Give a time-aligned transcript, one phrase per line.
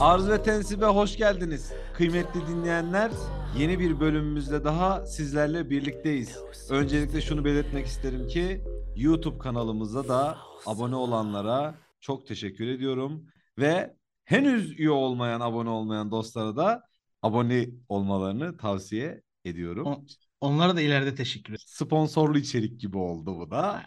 [0.00, 1.72] Arz ve Tensib'e hoş geldiniz.
[1.94, 3.10] Kıymetli dinleyenler,
[3.58, 6.38] yeni bir bölümümüzde daha sizlerle birlikteyiz.
[6.70, 8.64] Öncelikle şunu belirtmek isterim ki
[8.96, 13.26] YouTube kanalımıza da abone olanlara çok teşekkür ediyorum.
[13.58, 16.82] Ve henüz üye olmayan, abone olmayan dostlara da
[17.22, 19.86] abone olmalarını tavsiye ediyorum.
[19.86, 20.04] O-
[20.40, 21.64] Onlara da ileride teşekkür ederim.
[21.66, 23.82] Sponsorlu içerik gibi oldu bu da.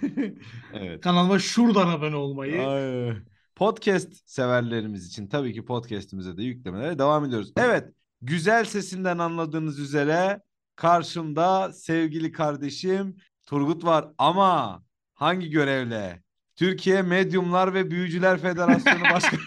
[0.74, 1.00] evet.
[1.00, 2.68] Kanalıma şuradan abone olmayı.
[2.68, 3.14] Ay.
[3.58, 7.52] Podcast severlerimiz için tabii ki podcast'imize de yüklemelere devam ediyoruz.
[7.56, 7.92] Evet,
[8.22, 10.40] güzel sesinden anladığınız üzere
[10.76, 14.82] karşımda sevgili kardeşim Turgut var ama
[15.14, 16.22] hangi görevle?
[16.56, 19.40] Türkiye Medyumlar ve Büyücüler Federasyonu Başkanı.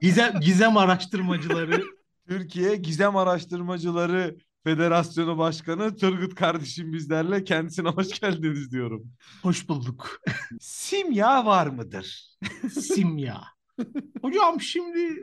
[0.00, 1.82] Gizem, gizem araştırmacıları.
[2.28, 4.36] Türkiye Gizem Araştırmacıları
[4.68, 9.12] Federasyonu Başkanı Turgut kardeşim bizlerle kendisine hoş geldiniz diyorum.
[9.42, 10.20] Hoş bulduk.
[10.60, 12.36] Simya var mıdır?
[12.70, 13.40] Simya.
[14.22, 15.22] Hocam şimdi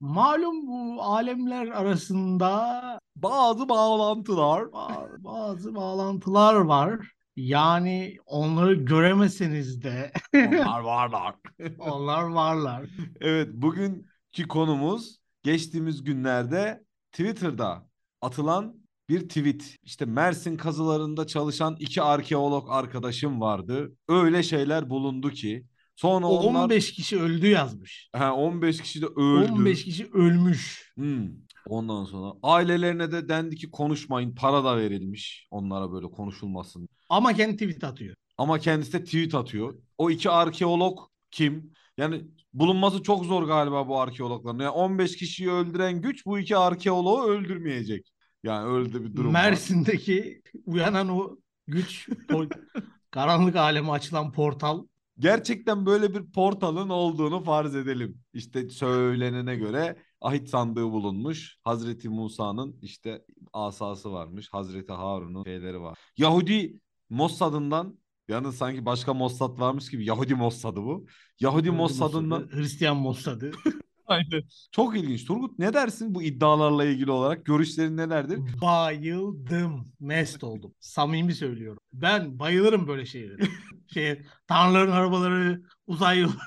[0.00, 4.62] malum bu alemler arasında Bazı bağlantılar.
[4.62, 7.12] ba- bazı bağlantılar var.
[7.36, 11.34] Yani onları göremeseniz de Onlar varlar.
[11.78, 12.86] onlar varlar.
[13.20, 17.91] Evet, bugünkü konumuz geçtiğimiz günlerde Twitter'da
[18.22, 19.76] atılan bir tweet.
[19.82, 23.92] İşte Mersin kazılarında çalışan iki arkeolog arkadaşım vardı.
[24.08, 25.66] Öyle şeyler bulundu ki.
[25.96, 28.08] Sonra onlar 15 kişi öldü yazmış.
[28.12, 29.52] Ha, 15 kişi de öldü.
[29.52, 30.92] 15 kişi ölmüş.
[30.94, 31.28] Hmm.
[31.66, 34.34] Ondan sonra ailelerine de dendi ki konuşmayın.
[34.34, 36.88] Para da verilmiş onlara böyle konuşulmasın.
[37.08, 38.16] Ama kendi tweet atıyor.
[38.38, 39.74] Ama kendisi de tweet atıyor.
[39.98, 40.98] O iki arkeolog
[41.30, 41.72] kim?
[41.96, 44.58] Yani bulunması çok zor galiba bu arkeologların.
[44.58, 48.11] Yani 15 kişiyi öldüren güç bu iki arkeoloğu öldürmeyecek.
[48.42, 49.42] Yani öyle de bir durum var.
[49.42, 51.36] Mersin'deki uyanan o
[51.66, 52.44] güç, o
[53.10, 54.86] karanlık aleme açılan portal.
[55.18, 58.18] Gerçekten böyle bir portalın olduğunu farz edelim.
[58.34, 61.58] İşte söylenene göre ahit sandığı bulunmuş.
[61.64, 64.48] Hazreti Musa'nın işte asası varmış.
[64.52, 65.98] Hazreti Harun'un şeyleri var.
[66.16, 67.98] Yahudi Mossad'ından
[68.28, 71.06] yalnız sanki başka Mossad varmış gibi Yahudi Mossad'ı bu.
[71.40, 73.52] Yahudi Mossad'ından Mossad'ı, Hristiyan Mossad'ı.
[74.12, 74.42] Aynen.
[74.72, 75.24] Çok ilginç.
[75.24, 77.44] Turgut ne dersin bu iddialarla ilgili olarak?
[77.44, 78.38] Görüşlerin nelerdir?
[78.62, 79.92] Bayıldım.
[80.00, 80.74] Mest oldum.
[80.80, 81.82] Samimi söylüyorum.
[81.92, 83.42] Ben bayılırım böyle şeylere.
[83.94, 86.32] Şey, tanrıların arabaları, uzay yolu.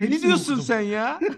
[0.00, 0.62] Ne diyorsun okudum.
[0.62, 1.20] sen ya?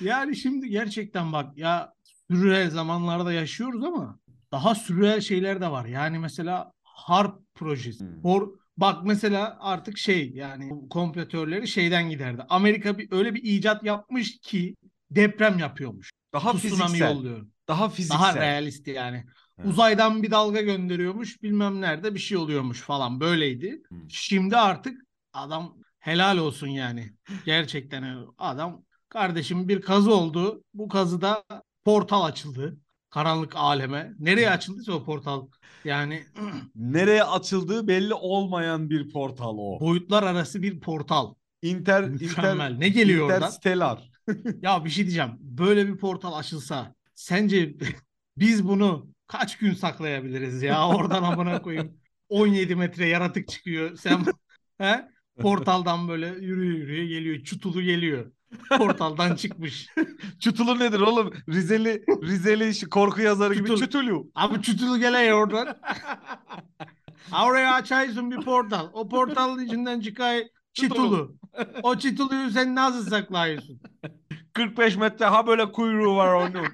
[0.00, 1.92] Yani şimdi gerçekten bak ya
[2.30, 4.18] sürreal zamanlarda yaşıyoruz ama
[4.52, 5.86] daha sürreal şeyler de var.
[5.86, 8.04] Yani mesela harp projesi.
[8.04, 8.22] Hmm.
[8.22, 8.48] Hor,
[8.80, 12.42] bak mesela artık şey yani kompletörleri şeyden giderdi.
[12.48, 14.76] Amerika bir öyle bir icat yapmış ki
[15.10, 16.10] deprem yapıyormuş.
[16.32, 17.14] Daha Tsunami fiziksel.
[17.14, 17.46] yolluyor.
[17.68, 18.18] Daha fiziksel.
[18.18, 19.24] Daha realist yani.
[19.58, 19.70] Evet.
[19.70, 23.82] Uzaydan bir dalga gönderiyormuş, bilmem nerede bir şey oluyormuş falan böyleydi.
[23.88, 24.10] Hmm.
[24.10, 25.02] Şimdi artık
[25.32, 27.12] adam helal olsun yani.
[27.44, 30.64] Gerçekten adam kardeşim bir kazı oldu.
[30.74, 31.44] Bu kazıda
[31.84, 32.76] portal açıldı.
[33.10, 34.12] Karanlık aleme.
[34.18, 35.46] Nereye açıldıysa o portal.
[35.84, 36.22] Yani
[36.76, 39.80] Nereye açıldığı belli olmayan bir portal o.
[39.80, 41.34] boyutlar arası bir portal.
[41.62, 42.70] Inter, Mükemmel.
[42.70, 43.36] inter, Ne geliyor oradan?
[43.36, 44.10] Interstellar.
[44.62, 45.30] Ya bir şey diyeceğim.
[45.40, 47.74] Böyle bir portal açılsa sence
[48.36, 50.88] biz bunu kaç gün saklayabiliriz ya?
[50.88, 51.92] Oradan amına koyayım.
[52.28, 53.96] 17 metre yaratık çıkıyor.
[53.96, 54.24] Sen
[54.78, 55.08] he?
[55.40, 57.44] portaldan böyle yürüye yürüye geliyor.
[57.44, 58.32] Çutulu geliyor.
[58.78, 59.86] Portaldan çıkmış.
[60.40, 61.32] Çutulu nedir oğlum?
[61.48, 63.80] Rizeli Rizeli işi korku yazarı gibi Çutul.
[63.80, 64.30] çutulu.
[64.34, 65.76] Abi çutulu geliyor oradan.
[67.30, 68.88] Ha, Oraya açaysın bir portal.
[68.92, 71.36] O portalın içinden çıkay çitulu.
[71.82, 73.80] O çituluyu sen nasıl saklıyorsun?
[74.52, 76.66] 45 metre ha böyle kuyruğu var onun.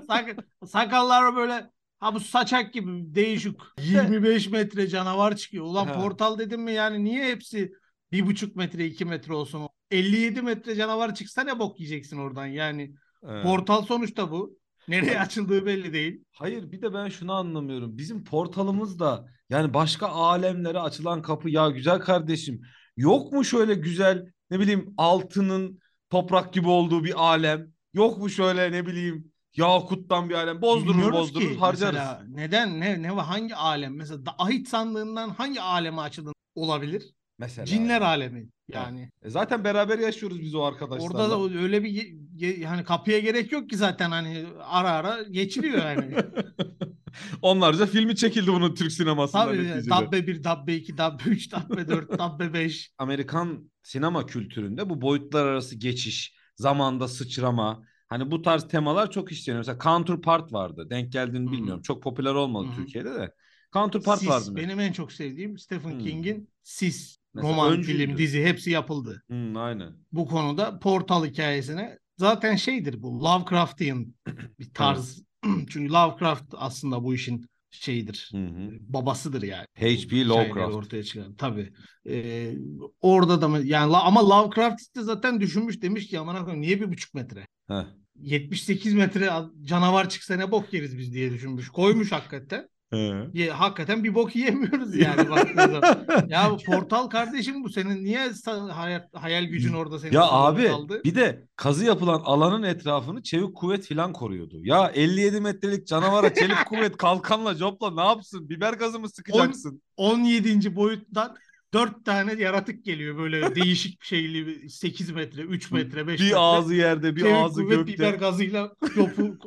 [0.06, 0.36] Sak
[0.66, 1.70] sakalları böyle
[2.00, 3.56] ha bu saçak gibi değişik.
[3.80, 5.64] 25 metre canavar çıkıyor.
[5.64, 5.92] Ulan Ha.
[5.92, 7.72] portal dedim mi yani niye hepsi
[8.12, 9.68] bir buçuk metre iki metre olsun?
[9.92, 12.94] 57 metre canavar çıksa ne bok yiyeceksin oradan yani.
[13.28, 13.44] Evet.
[13.44, 14.58] Portal sonuçta bu.
[14.88, 16.24] Nereye açıldığı belli değil.
[16.32, 17.98] Hayır bir de ben şunu anlamıyorum.
[17.98, 22.60] Bizim portalımız da yani başka alemlere açılan kapı ya güzel kardeşim.
[22.96, 25.78] Yok mu şöyle güzel ne bileyim altının
[26.10, 27.72] toprak gibi olduğu bir alem?
[27.94, 30.62] Yok mu şöyle ne bileyim yakuttan bir alem?
[30.62, 31.94] Bozdurur Bilmiyoruz bozdurur ki harcarız.
[31.94, 37.02] mesela neden ne ne hangi alem mesela ahit sandığından hangi aleme açıldığını olabilir?
[37.42, 37.66] Mesela.
[37.66, 38.04] Cinler yani.
[38.04, 39.10] alemi yani.
[39.22, 41.06] E zaten beraber yaşıyoruz biz o arkadaşlarla.
[41.06, 42.14] Orada da öyle bir
[42.58, 46.14] yani kapıya gerek yok ki zaten hani ara ara geçiliyor yani.
[47.42, 49.90] Onlarca filmi çekildi bunun Türk sinemasında Tabii neticede.
[49.90, 52.92] Dabbe 1, Dabbe 2, Dabbe 3, Dabbe 4, Dabbe 5.
[52.98, 59.60] Amerikan sinema kültüründe bu boyutlar arası geçiş, zamanda sıçrama, hani bu tarz temalar çok işleniyor.
[59.60, 60.86] Mesela Counterpart vardı.
[60.90, 61.52] Denk geldiğini hı.
[61.52, 61.82] bilmiyorum.
[61.82, 62.76] Çok popüler olmadı hı.
[62.76, 63.34] Türkiye'de de.
[63.72, 64.56] Counterpart Sis vardı.
[64.56, 65.98] benim en çok sevdiğim Stephen Hmm.
[65.98, 67.21] King'in Sis.
[67.34, 68.06] Mesela roman, öncüydü.
[68.06, 69.22] film, dizi hepsi yapıldı.
[69.30, 69.92] Hı, aynen.
[70.12, 74.14] Bu konuda portal hikayesine zaten şeydir bu Lovecraftian
[74.58, 75.22] bir tarz.
[75.44, 78.30] Çünkü Lovecraft aslında bu işin şeyidir.
[78.32, 78.70] Hı hı.
[78.80, 79.66] Babasıdır yani.
[79.74, 80.24] H.P.
[80.24, 80.74] Lovecraft.
[80.74, 81.34] ortaya çıkan.
[81.34, 81.72] Tabii.
[82.08, 82.52] Ee,
[83.00, 86.88] orada da mı yani ama Lovecraft işte zaten düşünmüş demiş ki aman koyayım niye bir
[86.92, 87.46] buçuk metre?
[87.68, 87.84] Heh.
[88.16, 89.30] 78 metre
[89.62, 91.68] canavar çıksa ne bok yeriz biz diye düşünmüş.
[91.68, 92.68] Koymuş hakikaten.
[92.92, 93.28] He.
[93.34, 96.06] Ye, hakikaten bir bok yiyemiyoruz yani baktığın zaman.
[96.28, 98.30] Ya bu portal kardeşim bu senin niye
[98.72, 101.00] hayal, hayal gücün orada senin Ya abi kaldı?
[101.04, 104.60] bir de kazı yapılan alanın etrafını çevik kuvvet filan koruyordu.
[104.64, 108.48] Ya 57 metrelik canavara çelik kuvvet kalkanla copla ne yapsın?
[108.48, 109.82] Biber gazı mı sıkacaksın?
[109.96, 110.76] 17.
[110.76, 111.36] boyuttan
[111.74, 116.24] 4 tane yaratık geliyor böyle değişik bir şeyli 8 metre, 3 metre, 5 metre.
[116.30, 117.92] Bir ağzı yerde bir Çevik ağzı kuvvet gökte.
[117.92, 119.38] biber gazıyla yopu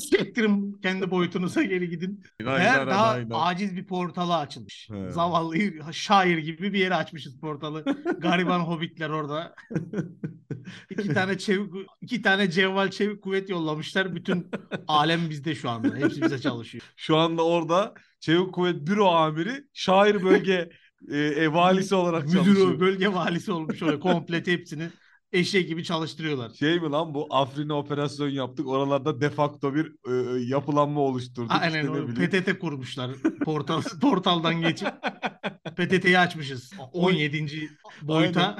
[0.00, 2.22] çektirin kendi boyutunuza geri gidin.
[2.46, 3.30] Aynen, Eğer daha aynen.
[3.32, 4.88] aciz bir portala açılmış.
[4.90, 5.10] He.
[5.10, 5.56] Zavallı
[5.92, 7.84] şair gibi bir yere açmışız portalı.
[8.18, 9.54] Gariban hobbitler orada.
[10.90, 14.14] İki tane çevik, iki tane cevval çevik kuvvet yollamışlar.
[14.14, 14.46] Bütün
[14.88, 15.96] alem bizde şu anda.
[15.96, 16.84] Hepsi bize çalışıyor.
[16.96, 20.70] Şu anda orada Çevik Kuvvet Büro Amiri şair bölge
[21.10, 22.80] e, e, valisi olarak Müdürü, çalışıyor.
[22.80, 24.00] bölge valisi olmuş orada.
[24.00, 24.88] Komple hepsini
[25.32, 26.50] eşek gibi çalıştırıyorlar.
[26.50, 31.52] Şey mi lan bu Afrin'e operasyon yaptık oralarda de facto bir e, e, yapılanma oluşturduk.
[31.60, 32.06] Aynen işte o.
[32.06, 33.10] PTT kurmuşlar.
[33.44, 34.88] Portal, portaldan geçip
[35.76, 36.72] PTT'yi açmışız.
[36.92, 37.70] 17.
[38.02, 38.56] boyuta.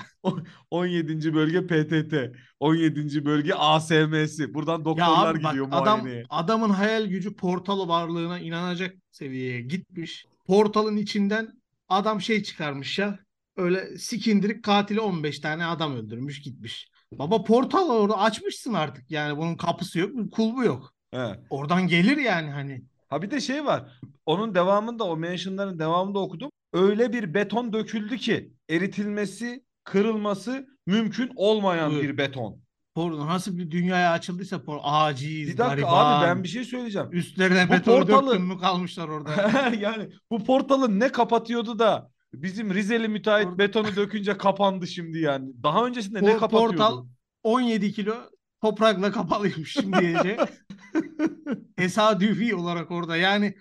[0.71, 1.35] 17.
[1.35, 2.15] bölge PTT.
[2.61, 3.25] 17.
[3.25, 4.55] bölge ASM'si.
[4.55, 6.25] Buradan Ya doktorlar abi bak gidiyor adam muayeneye.
[6.31, 10.27] adamın hayal gücü portal varlığına inanacak seviyeye gitmiş.
[10.47, 13.19] Portalın içinden adam şey çıkarmış ya.
[13.61, 16.89] Öyle sikindirik katili 15 tane adam öldürmüş gitmiş.
[17.13, 20.95] Baba portal orada açmışsın artık yani bunun kapısı yok, kulbu yok.
[21.11, 21.41] He.
[21.51, 22.83] Oradan gelir yani hani.
[23.09, 23.93] Ha bir de şey var.
[24.27, 26.51] Onun devamında o mentionların devamında okudum.
[26.73, 32.03] Öyle bir beton döküldü ki eritilmesi, kırılması mümkün olmayan Buyur.
[32.03, 32.61] bir beton.
[32.95, 36.21] Por nasıl bir dünyaya açıldıysa por aciz, Bir dakika gariban.
[36.21, 37.09] abi ben bir şey söyleyeceğim.
[37.13, 39.51] Üstlerine Bu beton portalı- döktün mü kalmışlar orada.
[39.81, 45.53] yani bu portalı ne kapatıyordu da bizim Rizeli müteahhit betonu dökünce kapandı şimdi yani.
[45.63, 46.77] Daha öncesinde ne kapatıyordu?
[46.77, 47.07] portal
[47.43, 48.17] 17 kilo
[48.63, 50.37] toprakla kapalıymış şimdiye.
[51.77, 53.55] Tesadüfi olarak orada yani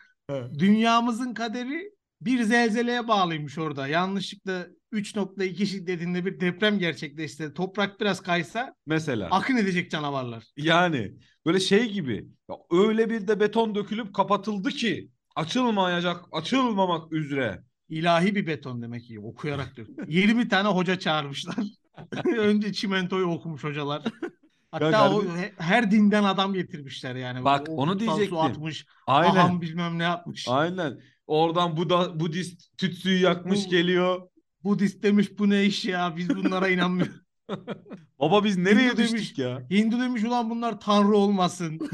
[0.59, 3.87] dünyamızın kaderi bir zelzeleye bağlıymış orada.
[3.87, 7.53] Yanlışlıkla 3.2 şiddetinde bir deprem gerçekleşti.
[7.53, 9.27] Toprak biraz kaysa Mesela.
[9.31, 10.43] akın edecek canavarlar.
[10.57, 11.13] Yani
[11.45, 12.27] böyle şey gibi.
[12.49, 17.63] Ya öyle bir de beton dökülüp kapatıldı ki açılmayacak, açılmamak üzere.
[17.89, 19.87] İlahi bir beton demek ki okuyarak dök.
[20.07, 21.55] 20 tane hoca çağırmışlar.
[22.37, 24.03] Önce çimentoyu okumuş hocalar.
[24.71, 27.43] Hatta Ya o he- her dinden adam getirmişler yani.
[27.43, 28.29] Bak, O onu diyecektim.
[28.29, 28.85] Su atmış.
[29.07, 29.35] Aynen.
[29.35, 30.47] Aham bilmem ne yapmış.
[30.49, 30.99] Aynen.
[31.27, 34.21] Oradan Buda, Budist tütsüyü yakmış Bu- geliyor.
[34.63, 37.21] Budist demiş bu ne iş ya biz bunlara inanmıyoruz.
[38.19, 39.37] Baba biz nereye Hindu düştük demiş.
[39.37, 39.67] ya?
[39.71, 41.79] Hindu demiş ulan bunlar tanrı olmasın.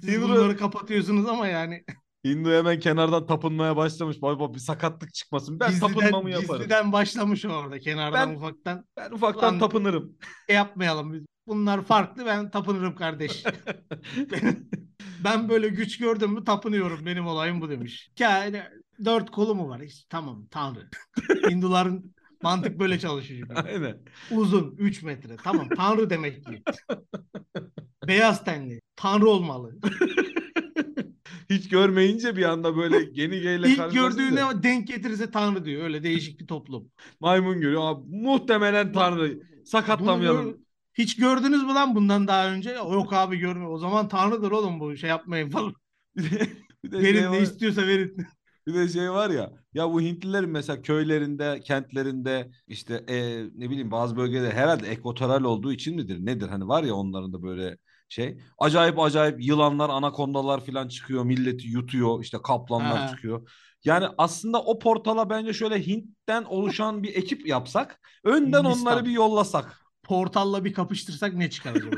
[0.00, 1.84] Siz Hindu- bunları kapatıyorsunuz ama yani
[2.24, 4.22] Hindu hemen kenardan tapınmaya başlamış.
[4.22, 5.60] Baba bir sakatlık çıkmasın.
[5.60, 6.56] Ben gizliden, tapınmamı yaparım.
[6.60, 8.84] gizliden başlamış orada kenardan Ben- ufaktan.
[8.96, 10.16] Ben ufaktan Lan- tapınırım.
[10.48, 11.22] E yapmayalım biz.
[11.46, 13.44] Bunlar farklı ben tapınırım kardeş.
[14.32, 14.68] ben,
[15.24, 18.10] ben böyle güç gördüm mü tapınıyorum benim olayım bu demiş.
[18.18, 18.62] Yani
[19.04, 19.80] dört kolu mu var?
[19.80, 20.88] İşte, tamam tanrı.
[21.50, 23.48] Hinduların mantık böyle çalışıyor.
[23.54, 23.98] Aynen.
[24.30, 25.36] Uzun 3 metre.
[25.44, 26.62] Tamam tanrı demek ki.
[28.06, 28.80] Beyaz tenli.
[28.96, 29.78] Tanrı olmalı.
[31.68, 35.82] Hiç görmeyince bir anda böyle geni geyle İlk gördüğüne denk getirirse tanrı diyor.
[35.84, 36.90] Öyle değişik bir toplum.
[37.20, 37.82] maymun görüyor.
[37.84, 39.30] Abi, muhtemelen tanrı.
[39.38, 40.44] Bunu Sakatlamayalım.
[40.44, 40.58] gör-
[40.94, 42.70] Hiç gördünüz mü lan bundan daha önce?
[42.70, 43.70] Yok abi görmüyor.
[43.72, 45.74] O zaman tanrıdır oğlum bu şey yapmayın falan.
[46.84, 48.16] bir de şey Verin ne var- istiyorsa verin.
[48.66, 53.90] Bir de şey var ya ya bu Hintlilerin mesela köylerinde kentlerinde işte e, ne bileyim
[53.90, 58.38] bazı bölgeler herhalde ekvatoral olduğu için midir nedir hani var ya onların da böyle şey
[58.58, 63.08] acayip acayip yılanlar anakondalar falan çıkıyor milleti yutuyor işte kaplanlar Ha.
[63.08, 63.50] çıkıyor.
[63.84, 68.82] Yani aslında o portala bence şöyle Hint'ten oluşan bir ekip yapsak önden Hindistan.
[68.92, 69.82] onları bir yollasak.
[70.02, 71.96] Portalla bir kapıştırsak ne çıkar acaba?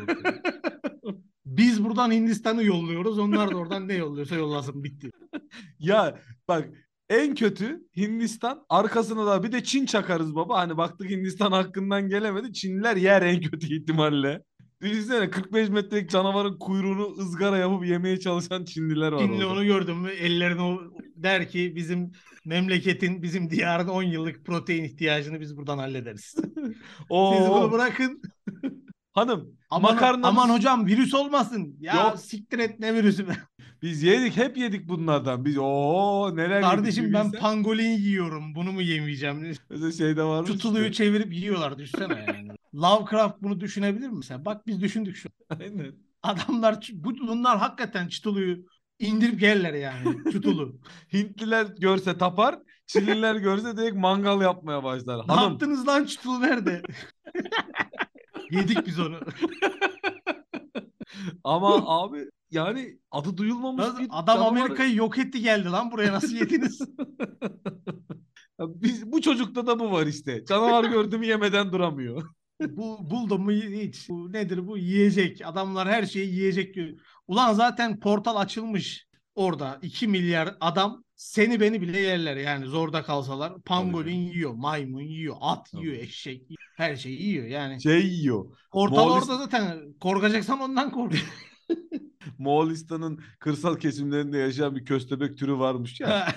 [1.47, 3.19] Biz buradan Hindistan'ı yolluyoruz.
[3.19, 5.11] Onlar da oradan ne yolluyorsa yollasın bitti.
[5.79, 6.69] Ya bak
[7.09, 10.59] en kötü Hindistan arkasına da bir de Çin çakarız baba.
[10.59, 12.53] Hani baktık Hindistan hakkından gelemedi.
[12.53, 14.43] Çinliler yer en kötü ihtimalle.
[14.83, 19.49] Düşünsene 45 metrelik canavarın kuyruğunu ızgara yapıp yemeye çalışan Çinliler var Çinli orada.
[19.49, 20.81] onu gördün mü ellerini o
[21.17, 22.13] der ki bizim
[22.45, 26.35] memleketin, bizim diyarın 10 yıllık protein ihtiyacını biz buradan hallederiz.
[27.09, 28.23] Oo, Siz bunu bırakın.
[29.13, 31.77] hanım Aman, makarnamız, aman hocam virüs olmasın.
[31.81, 32.19] Ya Yok.
[32.21, 33.33] siktir et ne virüsü be.
[33.83, 35.45] Biz yedik hep yedik bunlardan.
[35.45, 37.41] Biz o neler yedik Kardeşim bir ben bilsen.
[37.41, 38.55] pangolin yiyorum.
[38.55, 39.55] Bunu mu yemeyeceğim?
[39.71, 40.51] Mesela şeyde varmış.
[40.51, 40.95] Tutuluyu işte.
[41.05, 42.49] çevirip yiyorlar düşünsene yani.
[42.75, 44.45] Lovecraft bunu düşünebilir mi sen?
[44.45, 45.29] Bak biz düşündük şu.
[45.61, 45.95] Aynen.
[46.23, 48.67] Adamlar bu, bunlar hakikaten çıtuluyu
[48.99, 50.33] indirip gelirler yani.
[50.33, 50.81] Çutulu.
[51.13, 55.19] Hintliler görse tapar, Çinliler görse direkt mangal yapmaya başlar.
[55.19, 56.83] ne Hanım yaptınız lan çutulu nerede?
[58.51, 59.21] Yedik biz onu.
[61.45, 64.43] ama abi yani adı duyulmamış Nasıl- bir Adam.
[64.43, 66.81] Amerika'yı yok etti geldi lan buraya nasıl yediniz?
[68.61, 70.45] Biz, bu çocukta da bu var işte.
[70.45, 72.31] Canavar gördü mü yemeden duramıyor.
[72.69, 74.09] Bu buldum mu hiç.
[74.09, 74.79] Bu nedir bu?
[74.79, 75.41] Yiyecek.
[75.45, 76.89] Adamlar her şeyi yiyecek diyor.
[77.29, 79.79] Ulan zaten portal açılmış orada.
[79.83, 83.63] 2 milyar adam seni beni bile yerler yani zorda kalsalar.
[83.63, 84.33] Pangolin canım.
[84.33, 85.83] yiyor, maymun yiyor, at Tabii.
[85.83, 86.61] yiyor, eşek yiyor.
[86.77, 87.83] Her şeyi yiyor yani.
[87.83, 88.57] Şey yiyor.
[88.73, 91.15] Portal Moğolist- orada zaten korkacaksan ondan kork.
[92.39, 96.29] Moğolistan'ın kırsal kesimlerinde yaşayan bir köstebek türü varmış ya.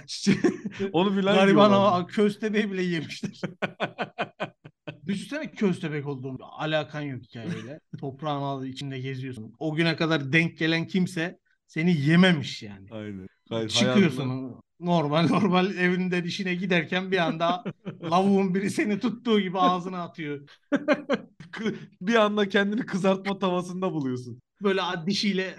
[0.94, 3.42] Onu bilen Gariban ama köstebeği bile yemişler.
[5.08, 6.38] Düşünsene köstebek olduğunu.
[6.42, 7.80] Alakan yok hikayeyle.
[8.00, 9.54] Toprağın adı içinde geziyorsun.
[9.60, 12.88] O güne kadar denk gelen kimse seni yememiş yani.
[12.92, 13.28] Aynen.
[13.50, 17.64] Hayır, Çıkıyorsun hayatında- normal normal evinden işine giderken bir anda
[18.04, 20.50] lavuğun biri seni tuttuğu gibi ağzına atıyor.
[22.02, 24.42] Bir anda kendini kızartma tavasında buluyorsun.
[24.64, 25.56] Böyle dişiyle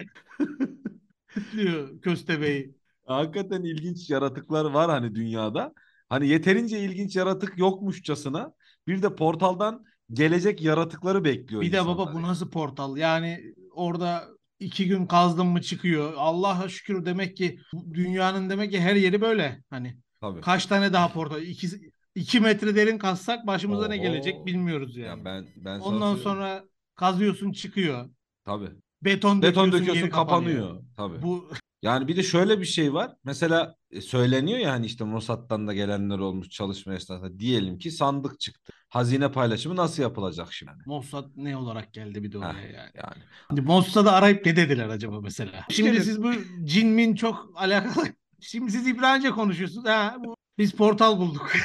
[1.33, 2.75] tutuyor köstebeği.
[3.05, 5.73] Hakikaten ilginç yaratıklar var hani dünyada.
[6.09, 8.53] Hani yeterince ilginç yaratık yokmuşçasına
[8.87, 12.27] bir de portaldan gelecek yaratıkları bekliyor Bir de insanlar baba bu yani.
[12.27, 12.97] nasıl portal?
[12.97, 14.27] Yani orada
[14.59, 16.13] iki gün kazdın mı çıkıyor.
[16.17, 17.59] Allah'a şükür demek ki
[17.93, 19.63] dünyanın demek ki her yeri böyle.
[19.69, 20.41] Hani Tabii.
[20.41, 21.41] kaç tane daha portal?
[21.43, 21.67] İki,
[22.15, 24.01] iki metre derin kazsak başımıza ne Oho.
[24.03, 25.19] gelecek bilmiyoruz yani.
[25.19, 26.63] Ya ben ben Ondan sonra
[26.95, 28.09] kazıyorsun çıkıyor.
[28.45, 28.69] tabii.
[29.01, 30.83] Beton, Beton döküyorsun, döküyorsun yeri kapanıyor.
[30.97, 31.21] Tabii.
[31.21, 31.49] Bu
[31.85, 33.15] Yani bir de şöyle bir şey var.
[33.23, 37.39] Mesela e, söyleniyor ya hani işte Mossad'dan da gelenler olmuş çalışma esnasında.
[37.39, 38.73] Diyelim ki sandık çıktı.
[38.89, 40.71] Hazine paylaşımı nasıl yapılacak şimdi?
[40.85, 42.91] Mossad ne olarak geldi bir de oraya Heh, yani.
[42.95, 43.23] yani.
[43.47, 45.65] Şimdi Mossad'ı arayıp ne dediler acaba mesela?
[45.69, 46.31] Şimdi siz bu
[46.63, 48.05] cinmin çok alakalı.
[48.39, 49.85] Şimdi siz İbranice konuşuyorsunuz.
[49.87, 51.51] Ha, bu, biz portal bulduk.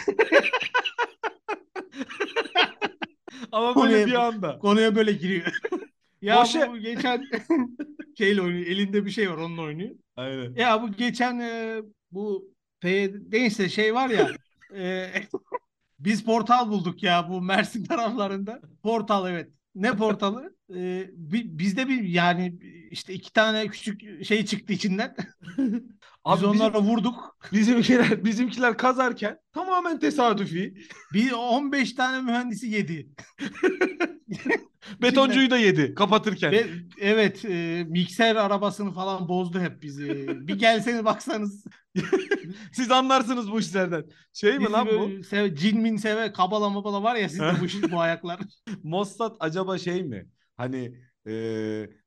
[3.53, 4.59] Ama Konuya- böyle bir anda.
[4.59, 5.61] Konuya böyle giriyor.
[6.23, 7.25] Ya Boşa- bu geçen
[8.19, 8.67] şeyle oynuyor.
[8.67, 9.91] Elinde bir şey var onunla oynuyor.
[10.17, 10.55] Aynen.
[10.55, 11.81] Ya bu geçen e,
[12.13, 14.31] bu P, neyse şey var ya
[14.77, 15.11] e,
[15.99, 18.61] biz portal bulduk ya bu Mersin taraflarında.
[18.83, 19.51] Portal evet.
[19.75, 20.57] Ne portalı?
[20.75, 22.59] E, bi- bizde bir yani
[22.91, 25.17] işte iki tane küçük şey çıktı içinden.
[26.27, 27.37] Biz Abi bizim, onlara vurduk.
[27.53, 30.75] bizimkiler bizimkiler kazarken tamamen tesadüfi.
[31.13, 33.09] Bir 15 tane mühendisi yedi.
[35.03, 36.53] Betoncuyu da yedi kapatırken.
[36.53, 36.67] Ve
[37.01, 40.27] evet e, mikser arabasını falan bozdu hep bizi.
[40.29, 41.65] Bir gelseniz baksanız.
[42.73, 44.05] Siz anlarsınız bu işlerden.
[44.33, 44.91] Şey mi lan bu?
[44.91, 48.41] böyle sev, cin min seve kabala mabala var ya sizde bu, iş- bu ayaklar.
[48.83, 50.27] Mossad acaba şey mi?
[50.57, 50.95] Hani
[51.27, 51.35] e,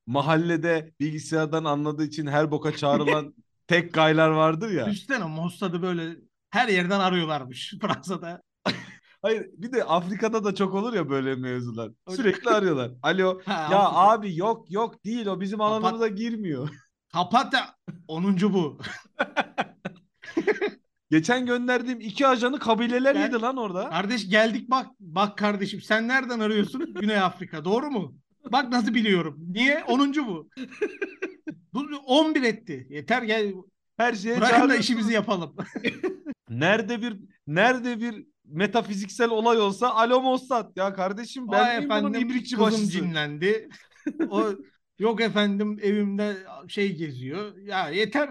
[0.06, 3.34] mahallede bilgisayardan anladığı için her boka çağrılan
[3.66, 4.86] tek gaylar vardır ya.
[4.86, 6.16] Düşünsene Mossad'ı böyle
[6.50, 8.42] her yerden arıyorlarmış Fransa'da.
[9.22, 11.90] Hayır bir de Afrika'da da çok olur ya böyle mevzular.
[12.08, 12.90] Sürekli arıyorlar.
[13.02, 14.00] Alo Ha, ya Afrika.
[14.00, 15.72] abi yok yok değil o bizim Kapat.
[15.84, 16.68] alanımıza girmiyor.
[17.12, 17.74] Kapat ya.
[18.08, 18.36] 10.
[18.40, 18.78] bu.
[21.10, 23.90] Geçen gönderdiğim iki ajanı kabileler Ben- yedi lan orada.
[23.90, 24.86] Kardeş geldik bak.
[25.00, 26.94] Bak kardeşim sen nereden arıyorsun?
[26.94, 27.64] Güney Afrika.
[27.64, 28.14] Doğru mu?
[28.52, 29.36] Bak nasıl biliyorum.
[29.48, 29.84] Niye?
[29.88, 30.14] 10.
[30.26, 30.48] bu.
[31.74, 32.86] Bu 11 etti.
[32.90, 33.52] Yeter gel.
[33.96, 35.56] Her şeye Bırakın da işimizi yapalım.
[36.48, 42.00] Nerede bir nerede bir metafiziksel olay olsa alo Mossad ya kardeşim ben Vay miyim bunun
[42.00, 42.90] efendim ibrikçi kızım başısı.
[42.90, 43.68] cinlendi.
[44.28, 44.52] o
[44.98, 46.36] yok efendim evimde
[46.68, 47.56] şey geziyor.
[47.56, 48.30] Ya yeter.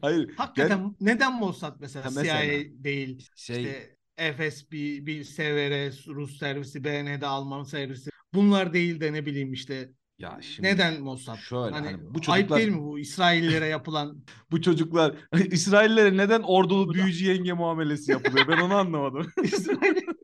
[0.00, 2.42] Hayır Hakikaten neden Mossad mesela, Ha, mesela.
[2.42, 3.28] CIA değil?
[3.36, 3.96] şey İşte
[4.36, 8.10] FSB, bir SVR, Rus servisi, BND, Alman servisi.
[8.34, 9.90] Bunlar değil de ne bileyim işte.
[10.20, 11.36] Ya şimdi Neden Mossad?
[11.36, 14.24] şöyle hani, hani bu ayıp çocuklar değil mi bu İsraillilere yapılan?
[14.50, 15.14] bu çocuklar
[15.50, 19.26] İsraillilere neden ordulu büyücü yenge muamelesi yapılıyor ben onu anlamadım.
[19.42, 20.14] İsrail-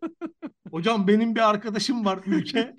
[0.70, 2.76] Hocam benim bir arkadaşım var ülke.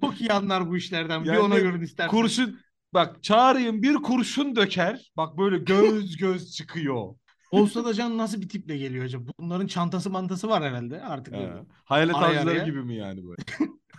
[0.00, 1.24] Çok iyi anlar bu işlerden.
[1.24, 2.10] bir Yani ona görün istersen.
[2.10, 2.60] kurşun
[2.94, 7.14] bak çağırayım bir kurşun döker bak böyle göz göz çıkıyor.
[7.50, 9.30] Olsa da can nasıl bir tiple geliyor acaba?
[9.40, 11.34] Bunların çantası mantası var herhalde artık.
[11.34, 11.52] He.
[11.84, 13.42] Hayalet avcıları gibi mi yani böyle?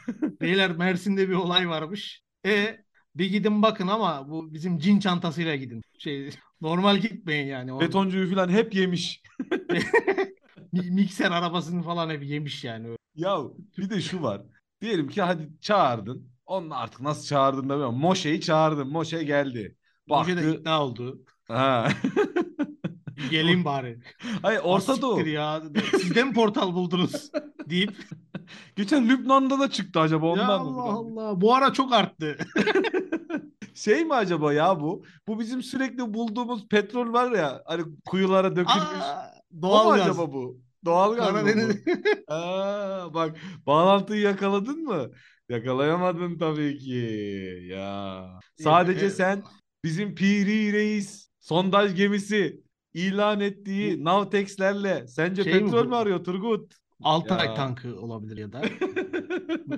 [0.41, 2.24] Beyler Mersin'de bir olay varmış.
[2.46, 2.77] E
[3.15, 5.81] bir gidin bakın ama bu bizim cin çantasıyla gidin.
[6.00, 6.29] Şey
[6.62, 7.74] normal gitmeyin yani.
[7.74, 9.22] O Betoncuyu falan hep yemiş.
[10.74, 12.98] mi- mikser arabasını falan hep yemiş yani.
[13.15, 13.38] Ya
[13.77, 14.41] bir de şu var.
[14.81, 16.31] Diyelim ki hadi çağırdın.
[16.46, 17.96] Onu artık nasıl çağırdın da bilmiyorum.
[18.00, 18.88] Moşe'yi çağırdın.
[18.88, 19.75] Moşe geldi.
[20.08, 20.60] Proje de baktı.
[20.60, 21.25] ikna oldu.
[21.48, 21.88] Ha.
[23.31, 24.00] Geleyim bari.
[24.41, 25.27] Hayır Orta Asiktir Doğu.
[25.27, 25.61] ya.
[25.91, 27.31] Siz de mi portal buldunuz?
[27.69, 27.93] deyip.
[28.75, 30.81] Geçen Lübnan'da da çıktı acaba ondan ya mı?
[30.81, 31.41] Allah Allah.
[31.41, 32.38] Bu ara çok arttı.
[33.73, 35.03] Şey mi acaba ya bu?
[35.27, 39.01] Bu bizim sürekli bulduğumuz petrol var ya hani kuyulara dökülmüş.
[39.01, 40.01] Aa, o mu doğal gaz.
[40.09, 40.61] acaba bu?
[40.85, 41.91] Doğal gaz mı bu?
[42.33, 45.11] Aa, bak bağlantıyı yakaladın mı?
[45.50, 46.95] Yakalayamadın tabii ki.
[47.69, 48.25] Ya.
[48.59, 49.43] Sadece sen
[49.83, 52.61] bizim Piri Reis sondaj gemisi
[52.93, 55.89] ilan ettiği Navtex'lerle sence Şey mi petrol bu?
[55.89, 56.74] mü arıyor Turgut?
[57.03, 57.53] Altay Ya.
[57.53, 58.62] tankı olabilir ya da.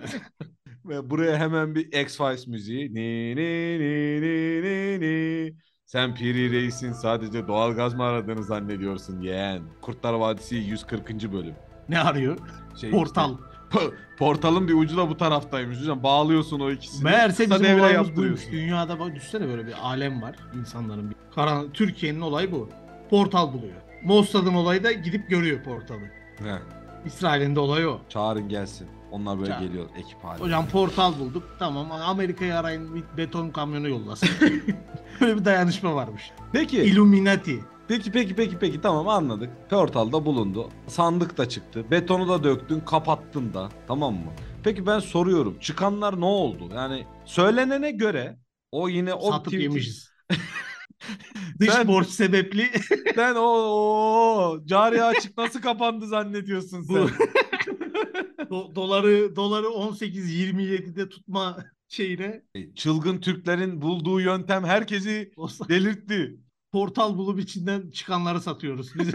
[0.86, 2.94] Ve buraya hemen bir X-Files müziği.
[2.94, 5.54] Ni ni ni ni ni ni.
[5.86, 9.62] Sen Piri Reis'in sadece doğalgaz mı aradığını zannediyorsun yeğen.
[9.82, 11.34] Kurtlar Vadisi 140.
[11.34, 11.56] bölüm.
[11.90, 12.38] ne arıyor?
[12.82, 13.32] Şey Portal.
[13.32, 13.44] işte,
[13.80, 16.04] po- portalın bir ucu da bu taraftaymış hocam.
[16.04, 17.04] Bağlıyorsun o ikisini.
[17.04, 18.42] Meğerse kısa bizim devre olayımız buymuş.
[18.52, 20.36] Dünyada bak düşsene böyle bir alem var.
[20.60, 21.16] insanların bir.
[21.36, 22.70] Karan Türkiye'nin olayı bu.
[23.14, 23.76] Portal buluyor.
[24.04, 26.00] Mossad'ın olayı da gidip görüyor portalı.
[26.40, 26.60] He,
[27.06, 28.02] İsrail'in de olayı o.
[28.10, 28.88] çağırın gelsin.
[29.12, 29.62] Onlar böyle Çağır.
[29.62, 30.44] geliyor ekip halinde.
[30.44, 31.44] Hocam portal bulduk.
[31.60, 34.30] Tamam Amerika'ya arayın bir beton kamyonu yollasın.
[35.22, 36.32] Böyle bir dayanışma varmış.
[36.54, 36.78] Peki.
[36.84, 37.60] Illuminati.
[37.88, 39.70] Peki peki peki peki tamam anladık.
[39.70, 40.70] Portalda bulundu.
[40.88, 41.86] Sandık da çıktı.
[41.92, 43.70] Betonu da döktün, kapattın da.
[43.88, 44.32] Tamam mı?
[44.64, 45.60] Peki ben soruyorum.
[45.60, 46.70] Çıkanlar ne oldu?
[46.76, 48.38] Yani söylenene göre
[48.72, 50.10] o yine o Satıp yemişiz.
[51.60, 52.70] Dış Ben- borç sebepli
[53.16, 56.96] Sen o, o cari açık nasıl kapandı zannediyorsun sen?
[56.96, 57.10] Bu-
[58.56, 62.42] do- doları doları 18-27'de tutma şeyine
[62.76, 65.32] Çılgın Türklerin bulduğu yöntem herkesi
[65.70, 66.38] delirtti.
[66.72, 68.96] portal bulup içinden çıkanları satıyoruz.
[68.96, 69.08] Biz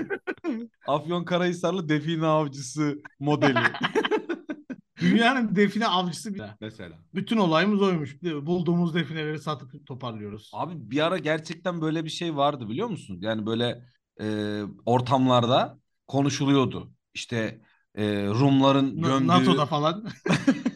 [0.86, 3.58] Afyon Karahisarlı define avcısı modeli
[5.00, 6.42] dünyanın define avcısı bir.
[6.60, 6.98] mesela.
[7.14, 8.22] Bütün olayımız oymuş.
[8.22, 10.50] Bulduğumuz defineleri satıp toparlıyoruz.
[10.54, 13.18] Abi bir ara gerçekten böyle bir şey vardı biliyor musun?
[13.20, 13.82] Yani böyle
[14.20, 16.92] e, ortamlarda konuşuluyordu.
[17.14, 17.60] İşte
[17.94, 19.26] e, Rumların gömdüğü...
[19.26, 20.08] NATO'da falan.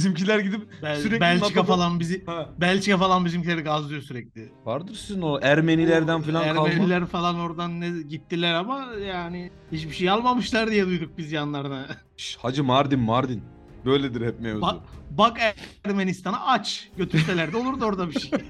[0.00, 4.52] Bizimkiler gidip Bel- sürekli Belçika NATO'da- falan bizi Ha, Belçika falan bizimkileri gazlıyor sürekli.
[4.64, 6.68] vardır sizin o Ermenilerden falan kalma.
[6.68, 11.86] Ermeniler falan oradan ne gittiler ama yani hiçbir şey almamışlar diye duyduk biz yanlarına.
[12.16, 13.42] Şş, Hacı Mardin Mardin.
[13.84, 14.62] Böyledir hep mevzu.
[14.62, 14.76] Bak,
[15.10, 15.38] bak
[15.84, 16.88] Ermenistan'a aç.
[16.96, 18.30] Götürseler de olurdu orada bir şey.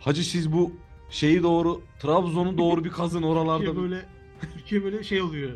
[0.00, 0.72] Hacı siz bu
[1.10, 3.64] şeyi doğru Trabzon'u doğru bir kazın oralarda.
[3.64, 4.04] Türkiye böyle
[4.54, 5.50] Türkiye böyle şey oluyor.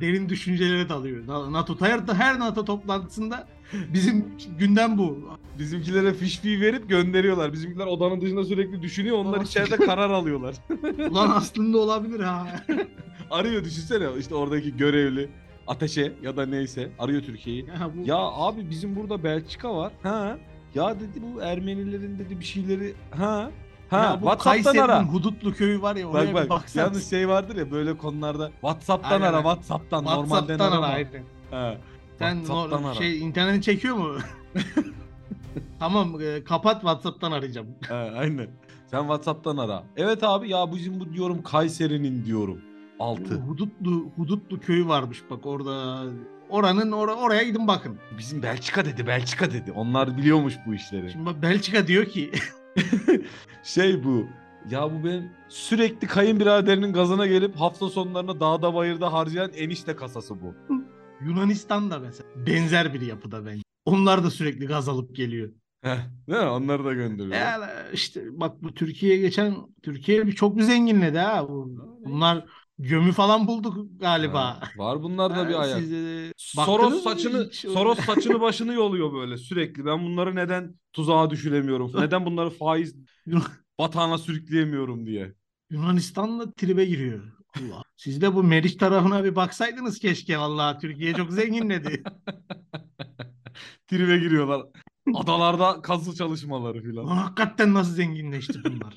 [0.00, 1.26] Derin düşüncelere dalıyor.
[1.26, 3.48] Na- NATO her, her NATO toplantısında
[3.94, 4.26] bizim
[4.58, 5.18] gündem bu.
[5.58, 7.52] Bizimkilere fişfiği verip gönderiyorlar.
[7.52, 9.16] Bizimkiler odanın dışında sürekli düşünüyor.
[9.16, 10.54] Onlar içeride karar alıyorlar.
[11.10, 12.46] Ulan aslında olabilir ha.
[13.30, 15.28] Arıyor düşünsene işte oradaki görevli
[15.66, 17.66] ateşe ya da neyse arıyor Türkiye'yi.
[17.66, 19.92] Ya bu Ya abi bizim burada Belçika var.
[20.02, 20.38] Ha.
[20.74, 23.50] Ya dedi bu Ermenilerin dedi bir şeyleri ha.
[23.90, 25.02] Ha ya WhatsApp'tan ara.
[25.04, 26.82] Hudutlu köyü var ya oraya Bak bir bak baksana.
[26.82, 29.36] yalnız şey vardır ya böyle konularda WhatsApp'tan Aynen, ara.
[29.36, 30.86] WhatsApp'tan normalden WhatsApp'tan arama.
[30.86, 31.24] ara aynen.
[31.50, 31.74] Ha.
[32.18, 34.16] Sen no- şey interneti çekiyor mu?
[35.78, 37.66] tamam e, kapat WhatsApp'tan arayacağım.
[37.88, 38.48] Ha, aynen.
[38.90, 39.84] Sen WhatsApp'tan ara.
[39.96, 42.58] Evet abi ya bizim bu diyorum Kayseri'nin diyorum.
[43.00, 43.34] Altı.
[43.34, 46.02] Hudutlu Hudutlu köyü varmış bak orada.
[46.50, 47.98] Oranın or- oraya gidin bakın.
[48.18, 49.72] Bizim Belçika dedi Belçika dedi.
[49.72, 51.10] Onlar biliyormuş bu işleri.
[51.12, 52.30] Şimdi bak Belçika diyor ki
[53.62, 54.26] şey bu.
[54.70, 60.54] Ya bu benim sürekli kayınbiraderinin gazına gelip hafta sonlarına dağda bayırda harcayan enişte kasası bu.
[61.24, 63.62] Yunanistan da mesela benzer bir yapıda bence.
[63.84, 65.52] Onlar da sürekli gaz alıp geliyor.
[65.82, 66.48] Heh, değil mi?
[66.48, 67.34] Onları da gönderiyor.
[67.36, 71.48] Yani işte bak bu Türkiye'ye geçen Türkiye bir çok bir zenginledi ha.
[71.48, 72.44] Bu- Bunlar
[72.82, 74.44] gömü falan bulduk galiba.
[74.44, 75.80] Ha, var bunlarda bir Ha, ayak.
[75.80, 77.54] siz Soros saçını hiç?
[77.60, 79.84] Soros saçını başını yoluyor böyle sürekli.
[79.84, 81.92] Ben bunları neden tuzağa düşüremiyorum?
[82.00, 82.96] Neden bunları faiz
[83.78, 85.34] batağına sürükleyemiyorum diye.
[85.70, 87.32] Yunanistan'la tribe giriyor.
[87.58, 87.82] Allah.
[87.96, 92.02] Siz de bu Meriç tarafına bir baksaydınız keşke vallahi Türkiye çok zenginledi.
[93.88, 94.66] Tribe giriyorlar.
[95.14, 97.06] Adalarda kazı çalışmaları filan.
[97.06, 98.94] Lan hakikaten nasıl zenginleşti bunlar?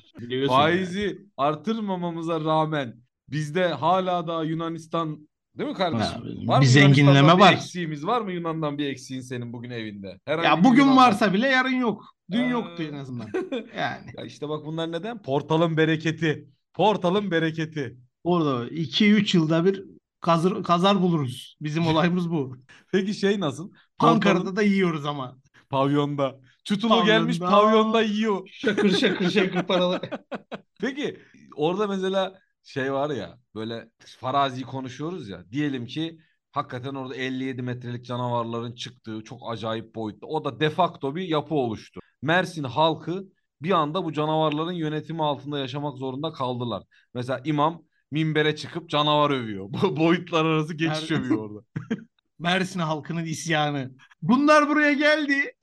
[0.48, 6.22] Faizi artırmamamıza rağmen bizde hala da Yunanistan değil mi kardeşim?
[6.22, 7.52] Ha, var bir zenginleme var.
[7.52, 10.20] Bir eksiğimiz var mı Yunan'dan bir eksiğin senin bugün evinde?
[10.24, 10.96] Herhangi ya bugün Yunan'dan.
[10.96, 12.04] varsa bile yarın yok.
[12.30, 13.28] Dün Ee, yoktu en azından.
[13.78, 14.06] Yani.
[14.18, 15.22] Ya işte bak bunlar neden?
[15.22, 16.48] Portalın bereketi.
[16.74, 17.96] Portalın bereketi.
[18.24, 19.84] Orada 2-3 yılda bir
[20.20, 21.56] kazır, kazar buluruz.
[21.60, 22.56] Bizim olayımız bu.
[22.92, 23.70] Peki şey nasıl?
[23.98, 25.36] Portalın Ankara'da da yiyoruz ama.
[25.70, 26.40] pavyonda.
[26.64, 27.12] Çutulu Pavyonda.
[27.12, 28.48] gelmiş pavyonda yiyor.
[28.52, 30.00] Şakır şakır şakır paralar.
[30.80, 31.18] Peki
[31.56, 33.88] orada mesela şey var ya böyle
[34.20, 35.44] farazi konuşuyoruz ya.
[35.52, 36.18] Diyelim ki
[36.52, 40.26] hakikaten orada 57 metrelik canavarların çıktığı çok acayip boyutta.
[40.26, 42.00] O da de facto bir yapı oluştu.
[42.22, 43.24] Mersin halkı
[43.62, 46.82] bir anda bu canavarların yönetimi altında yaşamak zorunda kaldılar.
[47.14, 49.68] Mesela imam minbere çıkıp canavar övüyor.
[49.96, 51.66] Boyutlar arası geçiş Mer- övüyor orada.
[52.38, 53.94] Mersin halkının isyanı.
[54.22, 55.56] Bunlar buraya geldi.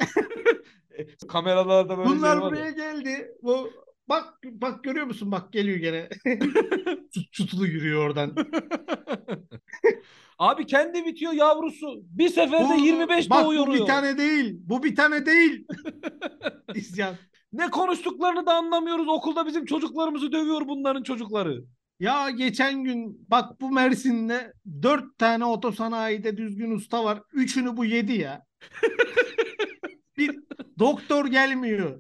[1.28, 2.58] Kameralarda böyle Bunlar şey var ya.
[2.58, 3.28] buraya geldi.
[3.44, 3.70] Bu
[4.10, 5.32] bak bak görüyor musun?
[5.32, 6.10] Bak geliyor gene.
[7.14, 8.36] Çut- Çutulu yürüyor oradan.
[10.40, 12.02] Abi kendi bitiyor yavrusu.
[12.04, 13.68] Bir seferde Bu- 25 bak doğuyor.
[13.68, 14.56] bu bir tane değil.
[14.60, 15.66] Bu bir tane değil.
[16.76, 17.16] İsyan.
[17.54, 19.08] Ne konuştuklarını da anlamıyoruz.
[19.08, 21.64] Okulda bizim çocuklarımızı dövüyor bunların çocukları.
[22.00, 27.20] Ya geçen gün bak bu Mersin'de dört tane otosanayide düzgün usta var.
[27.34, 28.46] Üçünü bu yedi ya.
[30.18, 30.40] bir
[30.80, 32.00] doktor gelmiyor.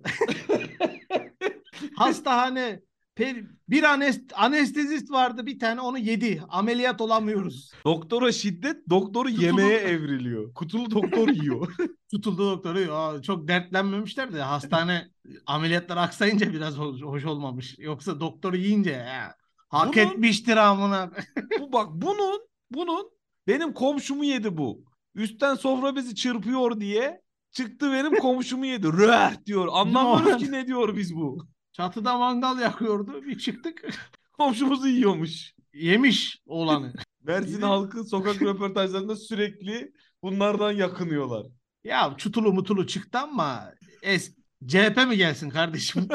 [1.95, 2.81] Hastahane
[3.15, 6.43] per- bir anest- anestezist vardı bir tane onu yedi.
[6.49, 7.71] Ameliyat olamıyoruz.
[7.85, 10.53] Doktora şiddet, doktoru Kutulu- yemeğe evriliyor.
[10.53, 11.75] Kutulu doktor yiyor.
[12.11, 12.93] Tutuldu doktoru.
[12.93, 15.07] Aa, çok dertlenmemişler de hastane
[15.45, 17.75] ameliyatlar aksayınca biraz hoş, hoş olmamış.
[17.79, 19.35] Yoksa doktoru yiyince ya,
[19.69, 21.11] hak Bunun- etmiştir amına.
[21.59, 22.41] bu bak bunun
[22.71, 23.11] bunun
[23.47, 24.83] benim komşumu yedi bu.
[25.15, 28.87] Üstten sofra bizi çırpıyor diye çıktı benim komşumu yedi.
[28.87, 29.67] Röh diyor.
[29.71, 31.47] Anlamıyoruz ki ne diyor biz bu.
[31.73, 33.23] Çatıda mangal yakıyordu.
[33.23, 33.89] Bir çıktık.
[34.33, 35.53] Komşumuzu yiyormuş.
[35.73, 36.93] Yemiş oğlanı.
[37.23, 39.91] Mersin halkı sokak röportajlarında sürekli
[40.23, 41.45] bunlardan yakınıyorlar.
[41.83, 44.35] Ya çutulu mutulu çıktı ama es
[44.67, 46.07] CHP mi gelsin kardeşim?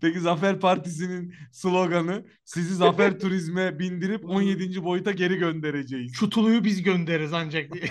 [0.00, 4.84] Peki Zafer Partisi'nin sloganı sizi Zafer Turizm'e bindirip 17.
[4.84, 6.12] boyuta geri göndereceğiz.
[6.12, 7.88] Çutuluyu biz göndeririz ancak diye.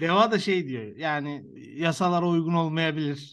[0.00, 1.44] Deva da şey diyor yani
[1.76, 3.32] yasalara uygun olmayabilir.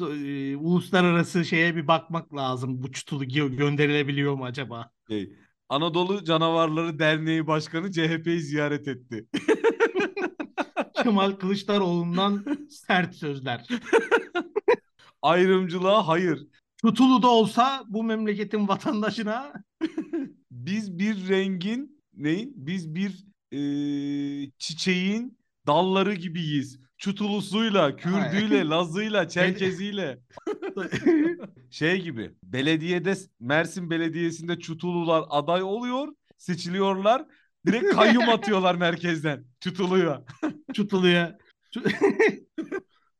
[0.00, 2.82] Ee, Uluslararası şeye bir bakmak lazım.
[2.82, 4.90] Bu çutulu gö- gönderilebiliyor mu acaba?
[5.08, 5.36] Şey,
[5.68, 9.26] Anadolu Canavarları Derneği Başkanı CHP'yi ziyaret etti.
[11.02, 13.66] Kemal Kılıçdaroğlu'ndan sert sözler.
[15.22, 16.46] Ayrımcılığa hayır.
[16.80, 19.52] Çutulu da olsa bu memleketin vatandaşına
[20.50, 22.52] Biz bir rengin neyin?
[22.56, 26.80] Biz bir eee, çiçeğin dalları gibiyiz.
[26.98, 30.18] Çutulusuyla, Kürdüyle, Lazıyla, Çerkeziyle.
[31.70, 37.24] Şey gibi belediyede Mersin Belediyesi'nde Çutulular aday oluyor, seçiliyorlar.
[37.66, 40.24] Direkt kayyum atıyorlar merkezden Çutulu'ya.
[40.74, 41.38] Çutulu'ya.
[41.74, 42.42] Çu-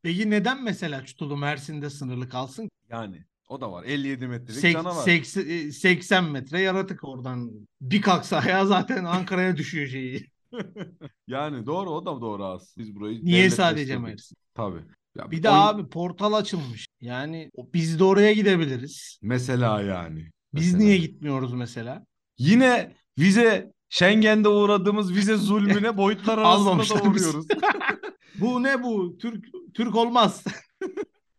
[0.02, 2.70] Peki neden mesela Çutulu Mersin'de sınırlı kalsın?
[2.90, 3.84] Yani o da var.
[3.84, 5.04] 57 metrelik Sek- canavar.
[5.06, 7.50] seks- 80 metre yaratık oradan.
[7.80, 10.33] Bir kalksa ayağı zaten Ankara'ya düşüyor şeyi.
[11.28, 12.86] Yani doğru o da doğru aslında.
[12.86, 14.36] Biz burayı Niye sadece Mersin?
[14.54, 14.80] Tabii.
[15.18, 16.86] Ya Bir de oyun- abi portal açılmış.
[17.00, 19.18] Yani biz de oraya gidebiliriz.
[19.22, 20.30] Mesela yani.
[20.54, 20.78] Biz Mesela.
[20.78, 22.06] niye gitmiyoruz mesela?
[22.38, 27.46] Yine vize Schengen'de uğradığımız vize zulmüne boyutlar arasında da uğruyoruz.
[28.40, 29.18] Bu ne bu?
[29.18, 30.44] Türk Türk olmaz.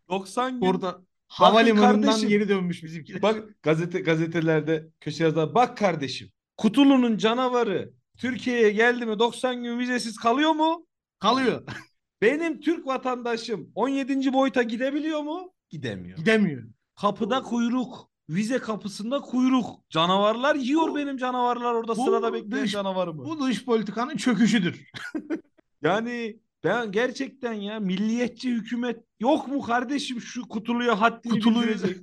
[0.09, 0.67] 90 gün.
[0.67, 2.29] Orada havalimanından kardeşim.
[2.29, 3.21] geri dönmüş bizimkiler.
[3.21, 5.55] Bak gazete gazetelerde köşe yazar.
[5.55, 6.29] Bak kardeşim.
[6.57, 10.87] Kutulu'nun canavarı Türkiye'ye geldi mi 90 gün vizesiz kalıyor mu?
[11.19, 11.63] Kalıyor.
[12.21, 14.33] Benim Türk vatandaşım 17.
[14.33, 15.53] boyuta gidebiliyor mu?
[15.69, 16.17] Gidemiyor.
[16.17, 16.63] Gidemiyor.
[16.95, 18.09] Kapıda kuyruk.
[18.29, 19.89] Vize kapısında kuyruk.
[19.89, 23.25] Canavarlar yiyor Bu- benim canavarlar orada bu sırada bekleyen dış- canavarımı.
[23.25, 24.89] Bu dış politikanın çöküşüdür.
[25.83, 31.97] Yani ben gerçekten ya milliyetçi hükümet yok mu kardeşim şu kutuluya haddini bildirecek?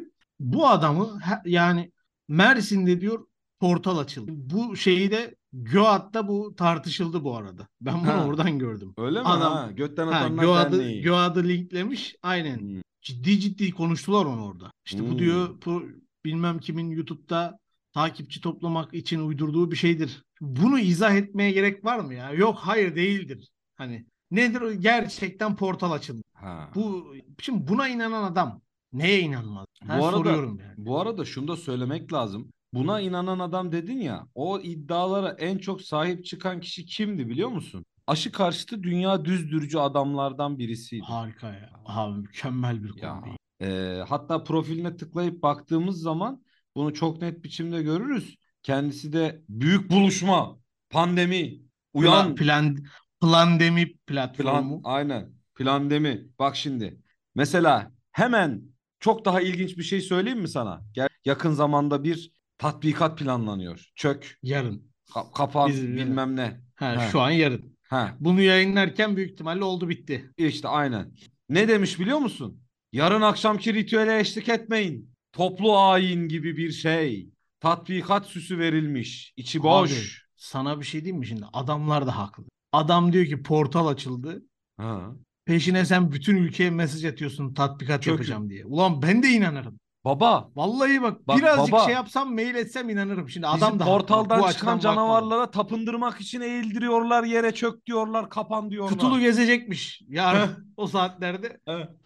[0.40, 1.92] Bu adamı yani
[2.28, 3.26] Mersin'de diyor
[3.60, 4.30] portal açıldı.
[4.34, 7.68] Bu şeyi de GÖAD'da bu tartışıldı bu arada.
[7.80, 8.26] Ben bunu Ha.
[8.26, 8.94] oradan gördüm.
[8.98, 9.26] Öyle mi?
[9.28, 11.02] Adam- ha, götten atanlar GÖAD'ı, derneği.
[11.02, 12.16] GÖAD'ı linklemiş.
[12.22, 12.58] Aynen.
[12.60, 12.80] Hmm.
[13.02, 14.70] Ciddi ciddi konuştular onu orada.
[14.86, 15.10] İşte Hmm.
[15.12, 17.58] bu diyor pro- bilmem kimin YouTube'da
[17.92, 20.22] takipçi toplamak için uydurduğu bir şeydir.
[20.40, 22.30] Bunu izah etmeye gerek var mı ya?
[22.32, 23.48] Yok hayır değildir.
[23.76, 24.70] Hani nedir?
[24.72, 26.22] Gerçekten portal açıldı.
[26.34, 26.70] Ha.
[26.74, 28.60] Bu şimdi buna inanan adam
[28.92, 29.66] neye inanmaz?
[29.88, 30.74] Ben Bu arada- soruyorum yani.
[30.76, 32.52] Bu arada şunu da söylemek lazım.
[32.74, 37.84] Buna inanan adam dedin ya, o iddialara en çok sahip çıkan kişi kimdi biliyor musun?
[38.06, 41.04] Aşı karşıtı dünya düzdürücü adamlardan birisiydi.
[41.04, 41.70] Harika ya.
[41.86, 43.28] Abi mükemmel bir kombi.
[43.60, 46.42] Ee, hatta profiline tıklayıp baktığımız zaman
[46.76, 48.36] bunu çok net biçimde görürüz.
[48.62, 50.58] Kendisi de büyük buluşma,
[50.90, 51.60] pandemi,
[51.92, 52.84] uyan, Plan, plan
[53.20, 54.80] plandemi plan, platformu.
[54.84, 56.26] aynen, plandemi.
[56.38, 57.00] Bak şimdi,
[57.34, 58.62] mesela hemen
[59.00, 60.82] çok daha ilginç bir şey söyleyeyim mi sana?
[60.92, 63.92] Gel, yakın zamanda bir tatbikat planlanıyor.
[63.94, 64.92] Çök, Yarın.
[65.10, 66.60] ka- kapan, Biz- bilmem ne.
[66.74, 67.08] Ha, Ha.
[67.12, 67.76] şu an yarın.
[67.88, 70.30] Ha, Bunu yayınlarken büyük ihtimalle oldu bitti.
[70.36, 71.12] işte aynen.
[71.48, 72.60] Ne demiş biliyor musun?
[72.92, 75.10] Yarın akşamki ritüele eşlik etmeyin.
[75.32, 77.28] Toplu ayin gibi bir şey.
[77.60, 79.32] Tatbikat süsü verilmiş.
[79.36, 79.92] İçi boş.
[79.92, 79.98] Abi,
[80.36, 81.44] sana bir şey diyeyim mi şimdi?
[81.52, 82.44] Adamlar da haklı.
[82.72, 84.42] Adam diyor ki portal açıldı.
[84.76, 85.12] Ha.
[85.44, 88.64] Peşine sen bütün ülkeye mesaj atıyorsun tatbikat Çok yapacağım diye.
[88.66, 89.78] Ulan ben de inanırım.
[90.04, 91.84] Baba Vallahi bak, Bak birazcık baba.
[91.84, 93.28] şey yapsam mail etsem inanırım.
[93.28, 93.98] Şimdi adam da haklı.
[93.98, 98.90] portaldan Bu çıkan canavarlara tapındırmak için eğildiriyorlar yere çök diyorlar kapan diyorlar.
[98.90, 101.60] Çutulu gezecekmiş yarın o saatlerde.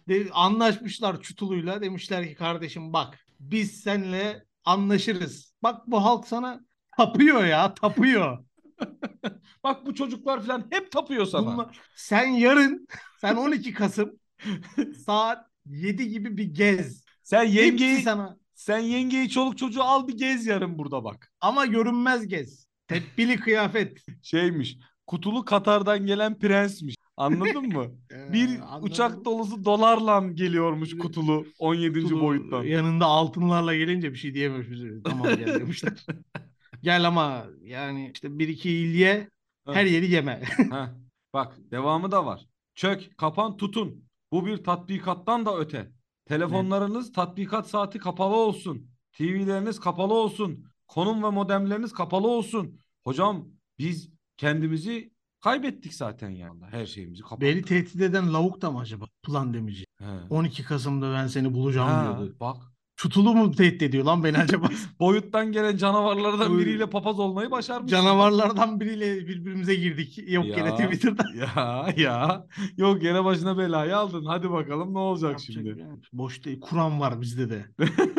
[0.09, 1.81] De, anlaşmışlar Çutulu'yla.
[1.81, 5.53] Demişler ki kardeşim bak biz seninle anlaşırız.
[5.63, 6.59] Bak bu halk sana
[6.97, 8.43] tapıyor ya tapıyor.
[9.63, 11.53] Bak bu çocuklar falan hep tapıyor sana.
[11.53, 12.87] Bunlar- sen yarın
[13.21, 14.19] sen 12 Kasım
[15.05, 17.08] saat 7 gibi bir gez.
[17.29, 21.31] Sen yengeyi sana sen yengeyi çoluk çocuğu al bir gez yarın burada bak.
[21.41, 22.67] ama görünmez gez.
[22.87, 23.97] Tedbili kıyafet.
[24.23, 24.77] Şeymiş.
[25.07, 26.95] Kutulu Katar'dan gelen prensmiş.
[27.17, 27.85] Anladın mı?
[28.33, 28.83] Bir Ee, anladım.
[28.91, 32.01] uçak dolusu dolarla geliyormuş Bir- kutulu 17.
[32.03, 32.63] Kutulu boyuttan.
[32.63, 34.79] Yanında altınlarla gelince bir şey diyememiş.
[35.03, 36.05] Tamam gel demişler.
[36.81, 39.29] Gel ama yani işte bir iki il ye
[39.67, 40.41] her yeri yeme.
[41.33, 42.45] Bak devamı da var.
[42.75, 44.03] Çök, kapan, tutun.
[44.31, 45.91] Bu bir tatbikattan da öte.
[46.29, 48.91] Telefonlarınız tatbikat saati kapalı olsun.
[49.13, 50.65] TV'leriniz kapalı olsun.
[50.87, 52.79] Konum ve modemleriniz kapalı olsun.
[53.03, 53.47] Hocam
[53.79, 56.63] biz kendimizi kaybettik zaten yani.
[56.71, 57.41] Her şeyimizi kapattık.
[57.41, 59.05] Beni tehdit eden lavuk da mı acaba?
[59.23, 59.85] Plan demici.
[59.99, 60.05] He.
[60.29, 62.37] 12 Kasım'da ben seni bulacağım Ha, diyordu.
[62.39, 62.57] bak
[62.99, 64.67] Çutulu mu tehdit ediyor lan beni acaba?
[64.99, 67.91] boyuttan gelen canavarlardan biriyle papaz olmayı başarmış.
[67.91, 70.31] Canavarlardan biriyle birbirimize girdik.
[70.31, 70.55] Yok Ya.
[70.55, 71.23] gene Twitter'da.
[71.39, 72.45] Ya ya.
[72.77, 74.25] Yok gene başına belayı aldın.
[74.25, 75.69] Hadi bakalım ne olacak Yapacak şimdi.
[75.69, 75.85] bir şey.
[76.13, 76.59] Boş değil.
[76.61, 77.65] Kur'an var bizde de.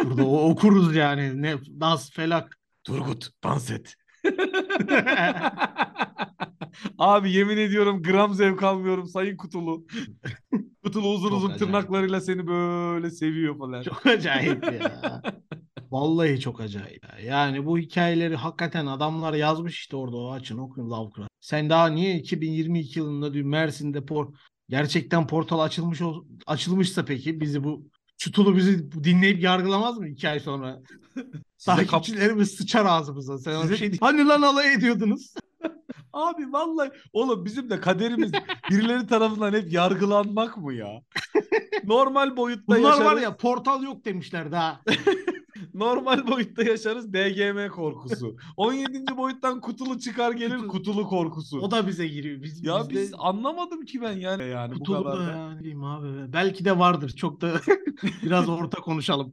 [0.04, 1.42] Burada o- okuruz yani.
[1.42, 2.58] Ne nas felak.
[2.84, 3.94] Turgut dans et.
[6.98, 9.86] Abi yemin ediyorum gram zevk almıyorum Sayın Kutulu.
[10.84, 11.58] Kutulu uzun Çok uzun acayip.
[11.64, 13.82] tırnaklarıyla seni böyle seviyor falan.
[13.82, 15.22] Çok acayip ya.
[15.90, 17.04] Vallahi çok acayip.
[17.04, 17.18] ya.
[17.24, 21.30] Yani bu hikayeleri hakikaten adamlar yazmış işte orada o açın okuyun Lovecraft.
[21.40, 24.32] Sen daha niye 2022 yılında diyor Mersin'de por
[24.68, 27.86] gerçekten portal açılmış ol- açılmışsa peki bizi bu
[28.18, 30.80] Çutulu bizi dinleyip yargılamaz mı iki ay sonra?
[31.56, 33.38] Size kap- Takipçilerimiz sıçar ağzımıza.
[33.38, 35.34] Sen Size- şey Hani lan alay ediyordunuz?
[36.12, 38.32] Abi vallahi oğlum bizim de kaderimiz
[38.70, 41.02] birileri tarafından hep yargılanmak mı ya?
[41.84, 43.04] Normal boyutta Bunlar yaşarız.
[43.04, 44.80] var ya portal yok demişler daha.
[45.74, 48.36] Normal boyutta yaşarız DGM korkusu.
[48.56, 49.16] 17.
[49.16, 51.60] boyuttan kutulu çıkar gelir Kutu- kutulu korkusu.
[51.60, 52.42] O da bize giriyor.
[52.42, 55.30] Biz, ya bizde- biz anlamadım ki ben yani yani bu Kutulu kadar da da.
[55.32, 56.32] ya, ne diyeyim abi.
[56.32, 57.10] Belki de vardır.
[57.16, 57.52] Çok da
[58.22, 59.32] biraz orta konuşalım.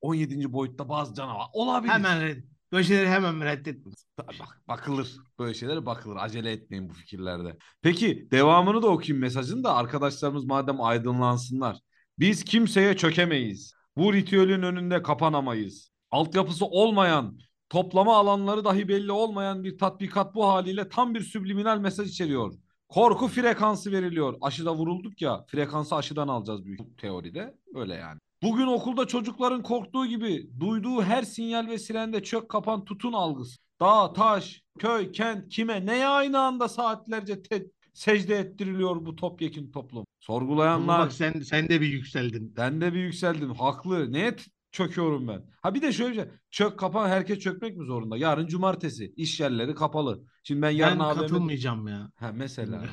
[0.00, 0.52] 17.
[0.52, 1.92] boyutta bazı canavar olabilir.
[1.92, 2.42] hemen.
[2.72, 3.92] Böyle şeyleri hemen reddetme.
[4.18, 5.16] Bak, bakılır.
[5.38, 6.16] Böyle şeylere bakılır.
[6.16, 7.56] Acele etmeyin bu fikirlerde.
[7.82, 11.78] Peki devamını da okuyayım mesajın da arkadaşlarımız madem aydınlansınlar.
[12.18, 13.74] Biz kimseye çökemeyiz.
[13.96, 15.90] Bu ritüelin önünde kapanamayız.
[16.10, 22.08] Altyapısı olmayan, toplama alanları dahi belli olmayan bir tatbikat bu haliyle tam bir subliminal mesaj
[22.10, 22.54] içeriyor.
[22.88, 24.34] Korku frekansı veriliyor.
[24.40, 27.54] Aşıda vurulduk ya, frekansı aşıdan alacağız büyük teoride.
[27.74, 28.20] Öyle yani.
[28.42, 33.58] Bugün okulda çocukların korktuğu gibi duyduğu her sinyal ve sirende çök kapan tutun algısı.
[33.80, 40.04] Dağ, taş, köy, kent kime neye aynı anda saatlerce te- secde ettiriliyor bu topyekün toplum.
[40.20, 42.54] Sorgulayanlar Bak sen sen de bir yükseldin.
[42.56, 43.54] ben de bir yükseldim.
[43.54, 44.12] Haklı.
[44.12, 44.36] Neye
[44.72, 45.44] çöküyorum ben?
[45.62, 46.24] Ha bir de şöyle bir şey.
[46.50, 48.16] Çök kapan herkes çökmek mi zorunda?
[48.16, 49.12] Yarın cumartesi.
[49.16, 50.22] iş yerleri kapalı.
[50.44, 51.18] Şimdi ben yarın Ben AVM...
[51.20, 52.10] katılmayacağım ya.
[52.16, 52.84] Ha mesela.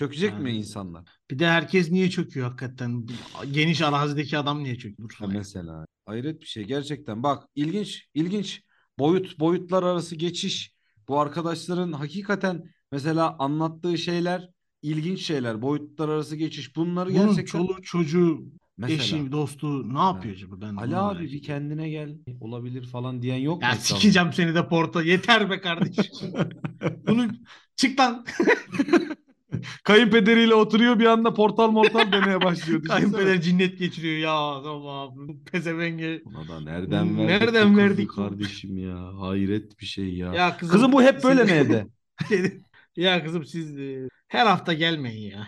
[0.00, 0.02] Yani.
[0.02, 0.08] ya.
[0.08, 0.58] Çökecek mi Yani.
[0.58, 1.04] insanlar?
[1.30, 3.06] Bir de herkes niye çöküyor hakikaten?
[3.52, 5.10] Geniş arazideki adam niye çöküyor?
[5.18, 5.86] Ha mesela.
[6.06, 7.22] Hayret bir şey gerçekten.
[7.22, 8.62] Bak ilginç, ilginç.
[8.98, 10.74] Boyut, boyutlar arası geçiş.
[11.08, 14.48] Bu arkadaşların hakikaten mesela anlattığı şeyler
[14.82, 15.62] ilginç şeyler.
[15.62, 16.76] Boyutlar arası geçiş.
[16.76, 18.44] Bunları Bunun gerçekten çoluğu çocuğu,
[18.76, 19.02] mesela.
[19.02, 20.60] eşi, dostu ne yapıyor acaba?
[20.60, 22.18] Ben Ali abi bir kendine gel.
[22.40, 23.68] Olabilir falan diyen yok mu?
[23.68, 25.02] Ya sikeceğim seni de porta.
[25.02, 26.04] Yeter be kardeşim.
[27.06, 27.28] Bunu
[27.76, 28.26] çık lan.
[29.84, 32.82] Kayınpederiyle oturuyor bir anda portal mortal demeye başlıyor.
[32.88, 34.62] Kayınpeder cinnet geçiriyor ya.
[34.62, 35.10] Tamam.
[35.28, 36.22] bu Pezevenge.
[36.24, 39.20] Buna da nereden Hmm, verdik nereden verdik kardeşim ya?
[39.20, 40.34] Hayret bir şey ya.
[40.34, 41.86] Ya kızım, Kızım bu hep böyle siz- mi evde?
[42.96, 45.46] ya kızım siz e, her hafta gelmeyin ya.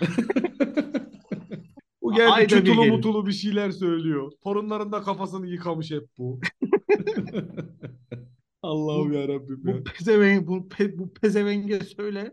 [2.02, 2.94] Bu geldi Ayda bir çutulu gelin.
[2.94, 4.32] mutulu bir şeyler söylüyor.
[4.44, 6.40] Torunların da kafasını yıkamış hep bu.
[8.62, 9.28] Allah'ım ya.
[9.48, 12.32] Bu pezevenk bu, pe, bu pezevenge söyle.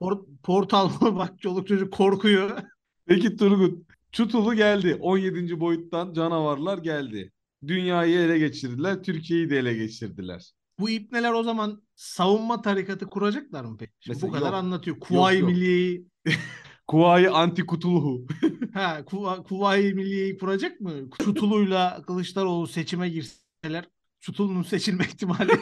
[0.00, 2.58] Por, portal bak çoluk çocuk korkuyor.
[3.06, 3.86] Peki Turgut.
[4.12, 4.96] Çutulu geldi.
[5.00, 5.60] 17.
[5.60, 7.32] boyuttan canavarlar geldi.
[7.66, 9.02] Dünyayı ele geçirdiler.
[9.02, 10.52] Türkiye'yi de ele geçirdiler.
[10.78, 13.92] Bu ipneler o zaman savunma tarikatı kuracaklar mı peki?
[14.00, 14.54] Şimdi Mesela bu kadar yok.
[14.54, 15.00] anlatıyor.
[15.00, 15.42] Kuvayi.
[15.42, 16.06] Milliye'yi
[16.86, 18.26] Kuvayi anti kutuluhu.
[18.74, 20.92] ha Kuva, Kuvayi Milliye'yi kuracak mı?
[21.24, 23.84] Çutulu'yla Kılıçdaroğlu seçime girseler
[24.20, 25.52] Çutulu'nun seçilme ihtimali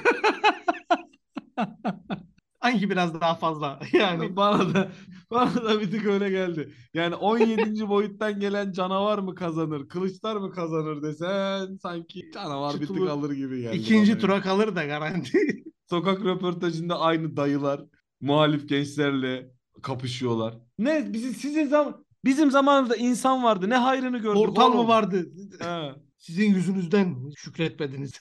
[2.72, 4.92] hangi biraz daha fazla yani bana da
[5.30, 6.74] Bana da bir tık öyle geldi.
[6.94, 7.88] Yani 17.
[7.88, 13.60] boyuttan gelen canavar mı kazanır, kılıçlar mı kazanır desen sanki canavar bir tık alır gibi
[13.60, 13.76] geldi.
[13.76, 15.38] İkinci tura kalır da garanti.
[15.90, 17.84] Sokak röportajında aynı dayılar
[18.20, 19.50] muhalif gençlerle
[19.82, 20.58] kapışıyorlar.
[20.78, 23.70] Ne bizim sizin zaman bizim zamanımızda insan vardı.
[23.70, 24.44] Ne hayrını gördük.
[24.44, 25.32] Portal mı vardı?
[25.60, 25.94] He.
[26.18, 28.12] Sizin yüzünüzden şükretmediniz.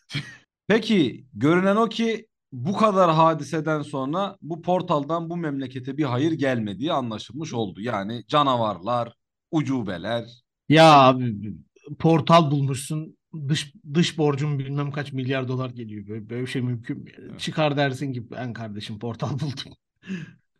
[0.67, 2.27] Peki görünen o ki
[2.65, 7.81] bu kadar hadiseden sonra bu portaldan bu memlekete bir hayır gelmediği anlaşılmış oldu.
[7.81, 9.13] Yani canavarlar,
[9.51, 10.25] ucubeler.
[10.69, 11.35] Ya abi
[11.99, 13.17] portal bulmuşsun.
[13.47, 16.07] Dış dış borcun bilmem kaç milyar dolar geliyor.
[16.07, 17.09] Böyle, böyle bir şey mümkün mü?
[17.17, 17.39] Evet.
[17.39, 19.73] Çıkar dersin ki ben kardeşim portal buldum.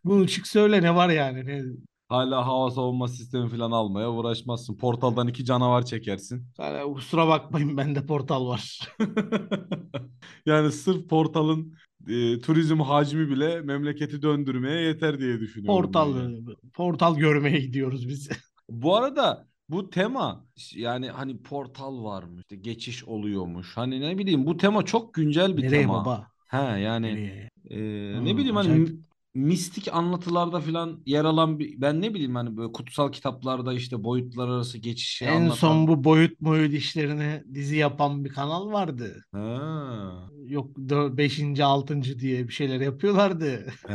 [0.04, 1.46] Bunu çık söyle ne var yani?
[1.46, 1.62] Ne?
[2.08, 4.76] Hala hava savunma sistemi falan almaya uğraşmazsın.
[4.76, 6.46] Portaldan iki canavar çekersin.
[6.58, 8.88] Yani kusura bakmayın bende portal var.
[10.46, 11.74] yani sırf portalın
[12.08, 15.94] e, turizm hacmi bile memleketi döndürmeye yeter diye düşünüyorum.
[15.94, 16.30] Portal yani.
[16.74, 18.28] portal görmeye gidiyoruz biz.
[18.70, 23.76] Bu arada bu tema yani hani portal varmış, işte geçiş oluyormuş.
[23.76, 25.92] Hani ne bileyim bu tema çok güncel bir Nereye tema.
[25.92, 26.30] baba?
[26.46, 27.50] He yani Nereye?
[27.70, 27.78] e,
[28.12, 28.88] Hmm, ne bileyim hani acayip.
[29.34, 34.48] mistik anlatılarda falan yer alan bir ben ne bileyim hani böyle kutsal kitaplarda işte boyutlar
[34.48, 35.50] arası geçişi En anlatan.
[35.50, 39.24] son bu boyut boyut işlerini dizi yapan bir kanal vardı.
[39.32, 40.30] Ha.
[40.48, 41.60] Yok 5.
[41.60, 42.18] 6.
[42.18, 43.66] diye bir şeyler yapıyorlardı.
[43.86, 43.94] He,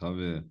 [0.00, 0.42] tabii.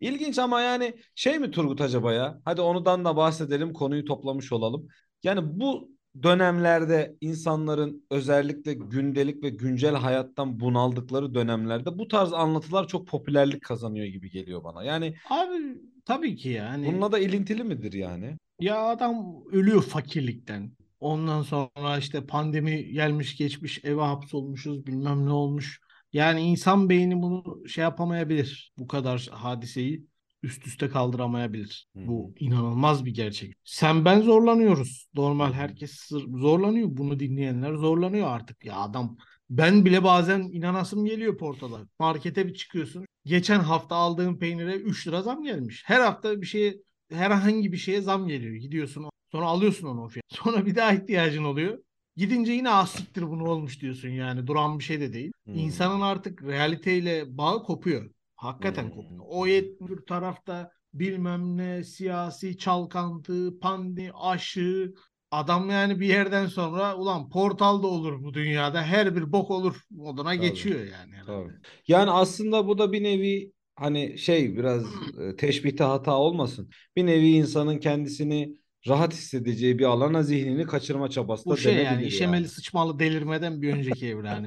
[0.00, 2.40] İlginç ama yani şey mi Turgut acaba ya?
[2.44, 4.88] Hadi onudan da bahsedelim, konuyu toplamış olalım.
[5.22, 5.90] Yani bu
[6.22, 14.06] dönemlerde insanların özellikle gündelik ve güncel hayattan bunaldıkları dönemlerde bu tarz anlatılar çok popülerlik kazanıyor
[14.06, 14.84] gibi geliyor bana.
[14.84, 16.86] Yani Abi tabii ki yani.
[16.86, 18.36] bununla da ilintili midir yani?
[18.60, 20.77] Ya adam ölüyor fakirlikten.
[21.00, 25.80] Ondan sonra işte pandemi gelmiş geçmiş eve hapsolmuşuz bilmem ne olmuş.
[26.12, 28.72] Yani insan beyni bunu şey yapamayabilir.
[28.78, 30.06] Bu kadar hadiseyi
[30.42, 31.88] üst üste kaldıramayabilir.
[31.96, 32.06] Hı.
[32.06, 33.54] Bu inanılmaz bir gerçek.
[33.64, 35.08] Sen ben zorlanıyoruz.
[35.14, 36.88] Normal herkes zorlanıyor.
[36.90, 38.64] Bunu dinleyenler zorlanıyor artık.
[38.64, 39.16] Ya adam
[39.50, 41.86] ben bile bazen inanasım geliyor portala.
[41.98, 43.06] Markete bir çıkıyorsun.
[43.24, 45.82] Geçen hafta aldığım peynire 3 lira zam gelmiş.
[45.86, 46.76] Her hafta bir şeye
[47.12, 48.54] herhangi bir şeye zam geliyor.
[48.54, 50.24] Gidiyorsun sonra alıyorsun onu o fiyat.
[50.28, 51.78] Sonra bir daha ihtiyacın oluyor.
[52.16, 54.46] Gidince yine az siktir bunu olmuş diyorsun yani.
[54.46, 55.32] Duran bir şey de değil.
[55.46, 55.54] Hmm.
[55.58, 58.10] İnsanın artık realiteyle bağı kopuyor.
[58.36, 58.90] Hakikaten Hmm.
[58.90, 59.20] kopuyor.
[59.28, 64.94] O yetmiyor tarafta bilmem ne siyasi çalkantı, pandemi, aşı.
[65.30, 68.82] Adam yani bir yerden sonra ulan portal da olur bu dünyada.
[68.82, 70.40] Her bir bok olur moduna Tabii.
[70.40, 71.12] geçiyor yani.
[71.16, 71.26] herhalde.
[71.26, 71.52] Tabii.
[71.88, 74.84] Yani aslında bu da bir nevi hani şey biraz
[75.20, 76.70] e, teşbihte hata olmasın.
[76.96, 78.56] Bir nevi insanın kendisini
[78.88, 83.72] rahat hissedeceği bir alana zihnini kaçırma çabası da Bu şey yani işemeli sıçmalı delirmeden bir
[83.74, 84.28] önceki evre.
[84.28, 84.46] Yani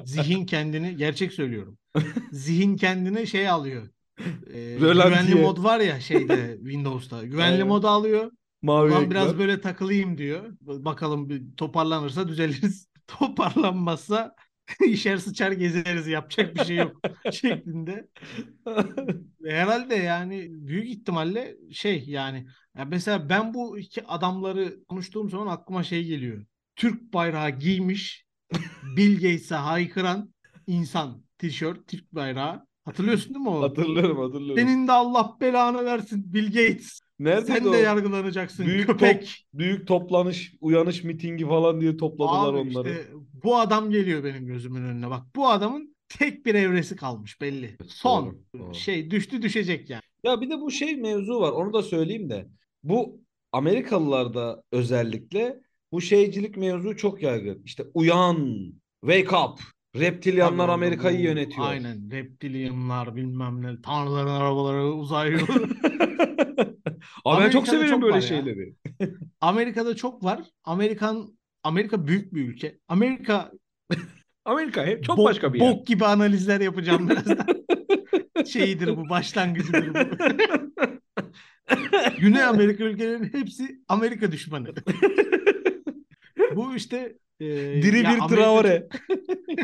[0.04, 1.78] zihin kendini gerçek söylüyorum.
[2.32, 3.88] Zihin kendini şey alıyor.
[4.54, 5.22] Rölantiye.
[5.22, 7.24] güvenli mod var ya şeyde Windows'ta.
[7.24, 7.66] Güvenli Aynen.
[7.66, 8.30] modu alıyor.
[8.62, 10.56] Mavi Ulan biraz böyle takılayım diyor.
[10.60, 12.88] Bakalım bir toparlanırsa düzeliriz.
[13.06, 14.34] Toparlanmazsa
[14.86, 17.00] işer sıçar gezeriz yapacak bir şey yok
[17.32, 18.08] şeklinde.
[19.44, 22.46] Herhalde yani büyük ihtimalle şey yani
[22.78, 26.44] ya mesela ben bu iki adamları konuştuğum zaman aklıma şey geliyor.
[26.76, 28.26] Türk bayrağı giymiş
[28.96, 30.34] Bill Gates'e haykıran
[30.66, 32.66] insan tişört Türk bayrağı.
[32.84, 33.62] Hatırlıyorsun değil mi o?
[33.62, 34.56] Hatırlıyorum hatırlıyorum.
[34.56, 37.00] Senin de Allah belanı versin Bill Gates.
[37.18, 37.72] Neredeydi Sen o?
[37.72, 39.46] de yargılanacaksın Büyük köpek.
[39.54, 42.88] Büyük toplanış, uyanış mitingi falan diye topladılar Abi onları.
[42.90, 43.06] işte
[43.44, 45.10] bu adam geliyor benim gözümün önüne.
[45.10, 47.76] Bak bu adamın tek bir evresi kalmış belli.
[47.88, 48.74] Son Doğru, doğru.
[48.74, 50.02] şey düştü düşecek yani.
[50.24, 51.52] Ya bir de bu şey mevzu var.
[51.52, 52.48] Onu da söyleyeyim de.
[52.82, 53.20] Bu
[53.52, 55.60] Amerikalılarda özellikle
[55.92, 57.62] bu şeycilik mevzu çok yaygın.
[57.64, 59.60] İşte uyan, wake up.
[59.96, 61.66] Reptilyanlar Tabii Amerika'yı bu- yönetiyor.
[61.66, 65.42] Aynen reptilyanlar bilmem ne tanrıların arabaları uzay yolu.
[67.24, 68.74] Abi ben çok severim çok böyle şeyleri.
[69.40, 70.42] Amerika'da çok var.
[70.64, 72.78] Amerikan Amerika büyük bir ülke.
[72.88, 73.52] Amerika
[74.44, 75.72] Amerika hep çok bok, başka bir yer.
[75.72, 77.46] bok gibi analizler yapacağım birazdan.
[78.46, 79.98] Şeyidir bu başlangıcıdır bu.
[82.20, 84.74] Güney Amerika ülkelerinin hepsi Amerika düşmanı.
[86.56, 87.46] Bu işte e,
[87.82, 88.88] Diri bir Amerika- Traore.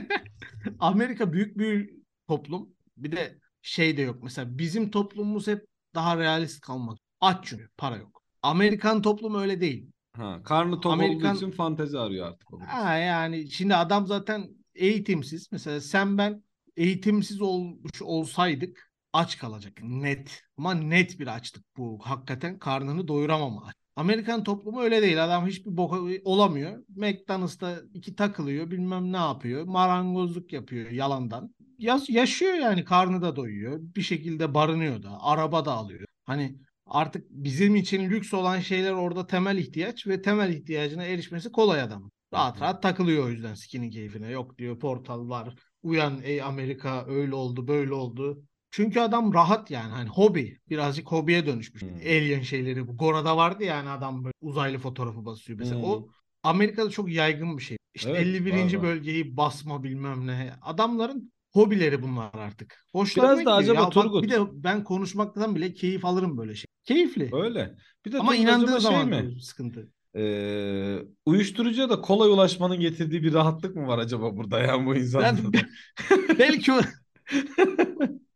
[0.79, 1.91] Amerika büyük bir
[2.29, 2.69] toplum.
[2.97, 4.23] Bir de şey de yok.
[4.23, 6.99] Mesela bizim toplumumuz hep daha realist kalmak.
[7.21, 8.23] Aç çünkü para yok.
[8.43, 9.87] Amerikan toplumu öyle değil.
[10.13, 12.55] Ha, karnı tok Amerikan- olduğu için fantezi arıyor artık.
[12.55, 12.61] o.
[12.67, 15.49] Ha yani şimdi adam zaten eğitimsiz.
[15.53, 16.43] Mesela sen ben
[16.77, 19.73] eğitimsiz olmuş olsaydık aç kalacak.
[19.83, 20.43] Net.
[20.59, 21.99] Ama net bir açlık bu.
[22.03, 23.73] Hakikaten karnını doyuramama.
[23.97, 25.25] Amerikan toplumu öyle değil.
[25.25, 26.85] Adam hiçbir boka olamıyor.
[26.89, 28.71] McDonald's'ta iki takılıyor.
[28.71, 29.65] Bilmem ne yapıyor.
[29.65, 31.55] Marangozluk yapıyor yalandan.
[31.79, 33.81] yas- yaşıyor yani karnı da doyuyor.
[33.81, 35.23] Bir şekilde barınıyor da.
[35.23, 36.05] Araba da alıyor.
[36.25, 41.81] Hani artık bizim için lüks olan şeyler orada temel ihtiyaç ve temel ihtiyacına erişmesi kolay
[41.81, 42.13] adamın.
[42.33, 44.31] Rahat rahat takılıyor o yüzden skinin keyfine.
[44.31, 45.55] Yok diyor portal var.
[45.83, 48.43] Uyan ey Amerika öyle oldu böyle oldu.
[48.71, 50.59] Çünkü adam rahat yani hani hobi.
[50.71, 51.83] Birazcık hobiye dönüşmüş.
[51.83, 51.95] Hmm.
[51.97, 52.89] Alien şeyleri.
[52.89, 55.59] Bu Gora'da vardı yani adam böyle uzaylı fotoğrafı basıyor.
[55.59, 55.85] Mesela Hmm.
[55.89, 56.09] o
[56.43, 57.77] Amerika'da çok yaygın bir şey.
[57.95, 58.53] İşte Evet, 51.
[58.53, 58.83] var, var.
[58.83, 60.53] bölgeyi basma bilmem ne.
[60.62, 62.85] Adamların hobileri bunlar artık.
[62.93, 66.55] Hoşlarına Biraz da acaba Ya bak Turgut- bir de ben konuşmaktan bile keyif alırım böyle
[66.55, 66.64] şey.
[66.85, 67.31] Keyifli.
[67.33, 67.75] Öyle.
[68.07, 69.43] Bir de Ama inandığı acaba zaman şey mi?
[69.43, 69.89] sıkıntı.
[70.16, 75.53] Ee, uyuşturucuya da kolay ulaşmanın getirdiği bir rahatlık mı var acaba burada yani bu insanda?
[75.53, 75.69] Ben,
[76.39, 76.73] belki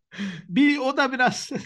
[0.48, 1.50] bir o da biraz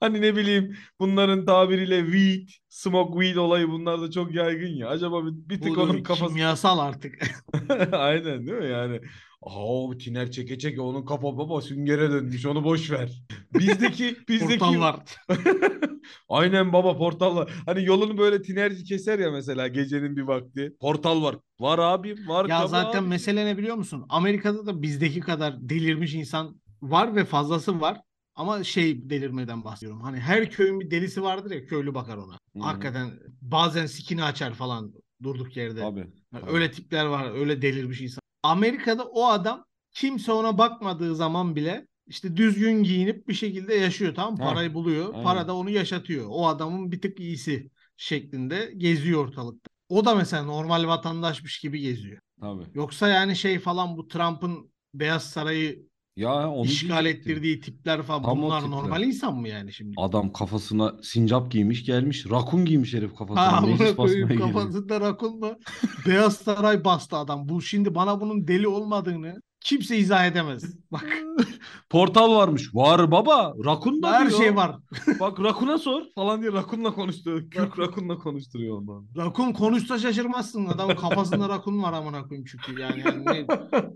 [0.00, 4.88] Hani ne bileyim bunların tabiriyle weed, smoke weed olayı bunlar da çok yaygın ya.
[4.88, 7.14] Acaba bir, bir tık bu onun kafası kimyasal artık.
[7.92, 9.00] Aynen değil mi yani?
[9.46, 13.22] Aa tiner çeke çeke onun kafa baba süngere dönmüş onu boş ver.
[13.54, 15.00] Bizdeki bizdeki Portallar.
[16.28, 17.52] Aynen baba portal var.
[17.66, 20.76] Hani yolunu böyle tinerci keser ya mesela gecenin bir vakti.
[20.80, 21.36] Portal var.
[21.60, 22.48] Var abim var.
[22.48, 23.08] Ya zaten abim.
[23.08, 24.06] mesele ne biliyor musun?
[24.08, 28.00] Amerika'da da bizdeki kadar delirmiş insan var ve fazlası var.
[28.34, 30.02] Ama şey delirmeden bahsediyorum.
[30.02, 32.32] Hani her köyün bir delisi vardır ya köylü bakar ona.
[32.32, 32.60] Hı.
[32.60, 33.10] Hakikaten
[33.42, 34.92] bazen sikini açar falan
[35.22, 35.84] durduk yerde.
[35.84, 35.98] Abi.
[35.98, 36.50] Yani tabii.
[36.50, 38.25] Öyle tipler var, öyle delirmiş insan.
[38.46, 44.32] Amerika'da o adam kimse ona bakmadığı zaman bile işte düzgün giyinip bir şekilde yaşıyor tamam
[44.32, 44.38] mı?
[44.38, 45.12] Parayı buluyor.
[45.12, 45.24] aynen.
[45.24, 46.26] Para da onu yaşatıyor.
[46.28, 49.70] O adamın bir tık iyisi şeklinde geziyor ortalıkta.
[49.88, 52.18] O da mesela normal vatandaşmış gibi geziyor.
[52.40, 52.62] Tabii.
[52.74, 55.86] Yoksa yani şey falan bu Trump'ın Beyaz Sarayı
[56.16, 57.32] Ya onu işgal diyecektim.
[57.32, 58.76] ettirdiği tipler falan Tam o bunlar tipler.
[58.76, 59.94] normal insan mı yani şimdi?
[59.98, 62.26] Adam kafasına sincap giymiş gelmiş.
[62.30, 63.52] Rakun giymiş herif kafasına.
[63.52, 64.52] Ha Meclis basmaya koyayım geliyor.
[64.52, 65.58] kafasında rakun mu?
[66.06, 67.48] Beyaz Saray bastı adam.
[67.48, 70.76] Bu şimdi bana bunun deli olmadığını kimse izah edemez.
[70.92, 71.04] Bak
[71.90, 72.74] Portal varmış.
[72.74, 73.54] Var baba.
[73.64, 74.40] Rakun da her diyor.
[74.40, 74.76] şey var.
[75.20, 77.44] Bak Rakun'a sor falan diye Rakun'la konuştu.
[77.50, 79.06] Kürk Rakun'la konuşturuyor ondan.
[79.16, 80.66] Rakun konuşsa şaşırmazsın.
[80.66, 83.02] Adamın kafasında rakun var amına koyayım çünkü yani.
[83.06, 83.46] yani ne-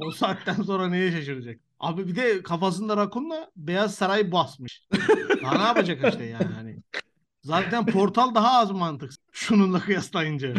[0.01, 1.61] o saatten sonra neye şaşıracak?
[1.81, 4.87] Abi bir de kafasında rakunla Beyaz Saray basmış.
[5.43, 6.77] Daha ne yapacak işte yani hani.
[7.43, 9.11] Zaten portal daha az mantık.
[9.33, 10.55] Şununla kıyaslayınca.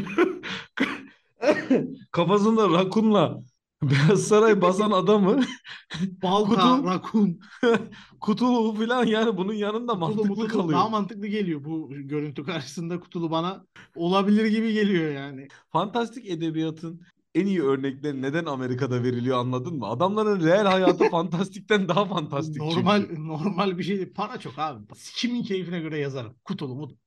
[2.11, 3.37] Kafasında Rakun'la
[3.83, 5.41] Beyaz Saray basan adamı
[6.23, 7.39] Balta, Kutu- rakun,
[8.21, 10.79] kutulu falan yani bunun yanında kutulu, mantıklı mutulu kalıyor.
[10.79, 13.65] daha mantıklı geliyor bu görüntü karşısında kutulu bana
[13.95, 15.47] olabilir gibi geliyor yani.
[15.71, 17.01] Fantastik edebiyatın
[17.35, 19.85] en iyi örnekleri neden Amerika'da veriliyor anladın mı?
[19.87, 23.27] Adamların real hayatı fantastikten daha fantastik normal çünkü.
[23.27, 24.13] normal bir şey değil.
[24.13, 24.83] Para çok abi.
[25.15, 26.35] Kimin keyfine göre yazarım.
[26.43, 26.97] Kutulu mutlu.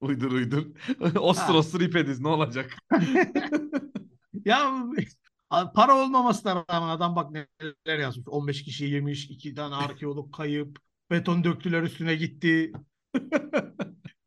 [0.00, 0.66] Uydur uydur.
[1.18, 1.58] ostur Ha.
[1.58, 2.76] ostur ip ediz ne olacak?
[4.44, 4.72] Ya
[5.50, 8.28] para olmamasına rağmen adam bak neler yazmış.
[8.28, 10.78] 15 kişi yemiş, 2 tane arkeolog kayıp,
[11.10, 12.72] beton döktüler üstüne gitti.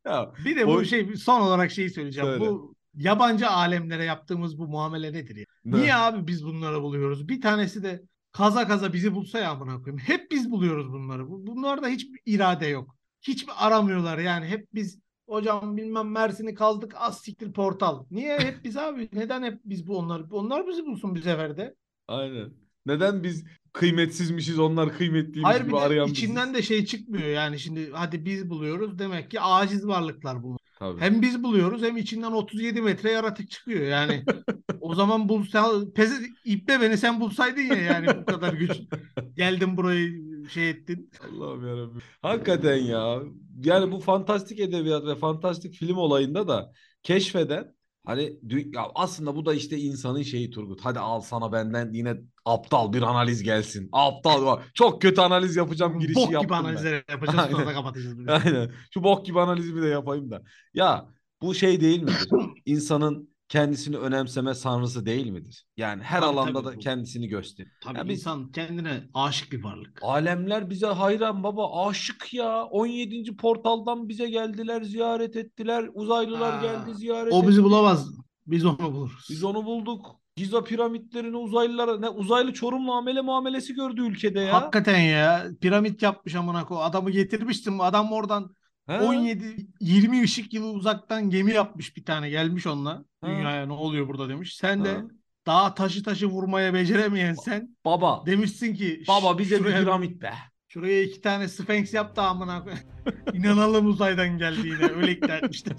[0.06, 2.28] Ya, Bir de O- bu şey son olarak şeyi söyleyeceğim.
[2.28, 2.40] Söyle.
[2.40, 5.44] Bu yabancı alemlere yaptığımız bu muamele nedir ya?
[5.64, 5.76] ne?
[5.80, 7.28] Niye abi biz bunları buluyoruz?
[7.28, 8.02] Bir tanesi de
[8.32, 9.98] kaza kaza bizi bulsa ya amına koyayım.
[9.98, 11.28] Hep biz buluyoruz bunları.
[11.30, 12.96] Bu- Bunlarda hiçbir irade yok.
[13.22, 14.46] Hiçbir aramıyorlar yani.
[14.46, 14.98] Hep biz
[15.30, 18.06] hocam bilmem Mersin'i kazdık az siktir portal.
[18.10, 19.08] Niye hep biz abi?
[19.12, 20.22] Neden hep biz bu onlar?
[20.30, 21.76] Onlar bizi bulsun bir seferde.
[22.08, 22.69] Aynen.
[22.86, 26.58] Neden biz kıymetsizmişiz onlar kıymetliymiş Hayır bir gibi de arayan içinden biziz?
[26.58, 30.60] de şey çıkmıyor yani şimdi hadi biz buluyoruz demek ki aciz varlıklar bunlar.
[30.78, 31.00] Tabii.
[31.00, 34.24] Hem biz buluyoruz hem içinden 37 metre yaratık çıkıyor yani.
[34.80, 36.14] o zaman bulsa peze
[36.44, 38.70] iple beni sen bulsaydın ya yani bu kadar güç.
[39.36, 40.12] Geldin burayı
[40.50, 41.10] şey ettin.
[41.20, 42.02] Allah'ım yarabbim.
[42.22, 43.22] Hakikaten ya.
[43.64, 46.72] Yani bu fantastik edebiyat ve fantastik film olayında da
[47.02, 47.74] keşfeden
[48.06, 48.38] hani
[48.74, 50.80] ya aslında bu da işte insanın şeyi Turgut.
[50.82, 53.88] Hadi al sana benden yine aptal bir analiz gelsin.
[53.92, 54.60] Aptal.
[54.74, 56.64] Çok kötü analiz yapacağım girişi Bok gibi yaptım ben.
[56.64, 57.74] analizler yapacağız sonra da Aynen.
[57.74, 58.18] kapatacağız.
[58.18, 58.28] biz.
[58.28, 58.72] Aynen.
[58.94, 60.42] Şu bok gibi analizimi de yapayım da.
[60.74, 61.06] Ya
[61.42, 62.28] bu şey değil midir?
[62.66, 65.66] İnsanın kendisini önemseme sanrısı değil midir?
[65.76, 66.78] Yani her Tabii, alanda tabii da bu.
[66.80, 67.72] kendisini gösterir.
[67.84, 69.98] Tabii Ya biz- insan kendine aşık bir varlık.
[70.02, 72.64] Alemler bize hayran baba aşık ya.
[72.64, 73.36] 17.
[73.36, 75.84] portaldan bize geldiler ziyaret ettiler.
[75.94, 77.64] Uzaylılar Aa, geldi ziyaret O bizi etti.
[77.64, 78.08] bulamaz.
[78.46, 79.26] Biz onu buluruz.
[79.30, 80.06] Biz onu bulduk.
[80.36, 84.52] Giza piramitlerini uzaylılara ne uzaylı çorum muamele muamelesi gördü ülkede ya.
[84.54, 86.78] Hakikaten ya piramit yapmış amına ko.
[86.78, 87.80] Adamı getirmiştim.
[87.80, 88.50] Adam oradan
[88.90, 88.98] He?
[89.00, 93.04] 17 20 ışık yılı uzaktan gemi yapmış bir tane gelmiş onunla.
[93.20, 93.26] Ha.
[93.28, 94.56] Dünyaya ne oluyor burada demiş.
[94.56, 95.02] Sen de Ha.
[95.46, 98.22] daha taşı taşı vurmaya beceremeyen sen Baba.
[98.26, 100.32] demişsin ki Baba "Şş, bize bir şuraya, piramit be.
[100.68, 102.64] şuraya iki tane Sphinx yap da amına.
[103.32, 104.84] İnanalım uzaydan geldiğine.
[104.96, 105.76] Öyle ikna etmişler.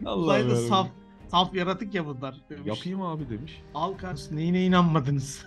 [0.00, 0.56] Yarabbim.
[0.68, 0.88] saf.
[1.30, 2.34] Saf yaratık ya bunlar.
[2.50, 2.66] Demiş.
[2.66, 3.62] Yapayım abi demiş.
[3.74, 5.44] Al kardeşim neyine inanmadınız?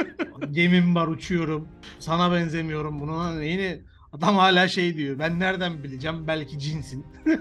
[0.50, 1.68] Gemim var uçuyorum.
[1.98, 3.80] Sana benzemiyorum buna neyine?
[4.12, 5.18] Adam hala şey diyor.
[5.18, 6.26] Ben nereden bileceğim?
[6.26, 7.06] Belki cinsin.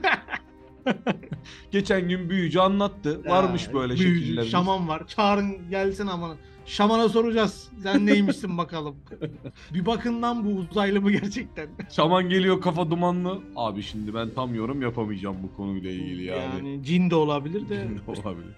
[1.72, 3.22] Geçen gün büyücü anlattı.
[3.26, 4.52] Varmış Ya, böyle büyücü, şekillerimiz.
[4.52, 5.08] Şaman var.
[5.08, 6.36] Çağırın gelsin ama.
[6.66, 7.70] Şamana soracağız.
[7.84, 8.96] Sen neymişsin bakalım.
[9.74, 11.70] bir bakın lan bu uzaylı mı gerçekten?
[11.92, 13.40] Şaman geliyor kafa dumanlı.
[13.56, 16.42] Abi şimdi ben tam yorum yapamayacağım bu konuyla ilgili yani.
[16.56, 17.88] Yani cin de olabilir de.
[17.88, 18.54] Cin de olabilir.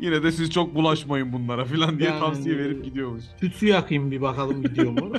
[0.00, 3.24] Yine de siz çok bulaşmayın bunlara falan diye Yani- tavsiye verip gidiyormuş.
[3.40, 5.12] Tütsü yakayım bir bakalım gidiyor mu?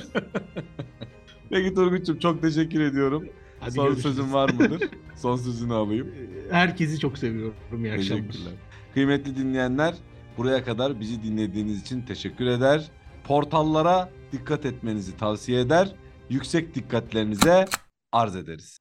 [1.54, 3.28] Peki Turgut'cum çok teşekkür ediyorum.
[3.60, 4.16] Hadi Son görüşürüz.
[4.16, 4.88] sözün var mıdır?
[5.16, 6.14] Son sözünü alayım.
[6.50, 7.54] Herkesi çok seviyorum.
[7.84, 8.36] İyi akşamlar.
[8.94, 9.94] Kıymetli dinleyenler
[10.38, 12.90] buraya kadar bizi dinlediğiniz için teşekkür eder.
[13.24, 15.94] Portallara dikkat etmenizi tavsiye eder.
[16.30, 17.64] Yüksek dikkatlerinize
[18.12, 18.78] arz ederiz.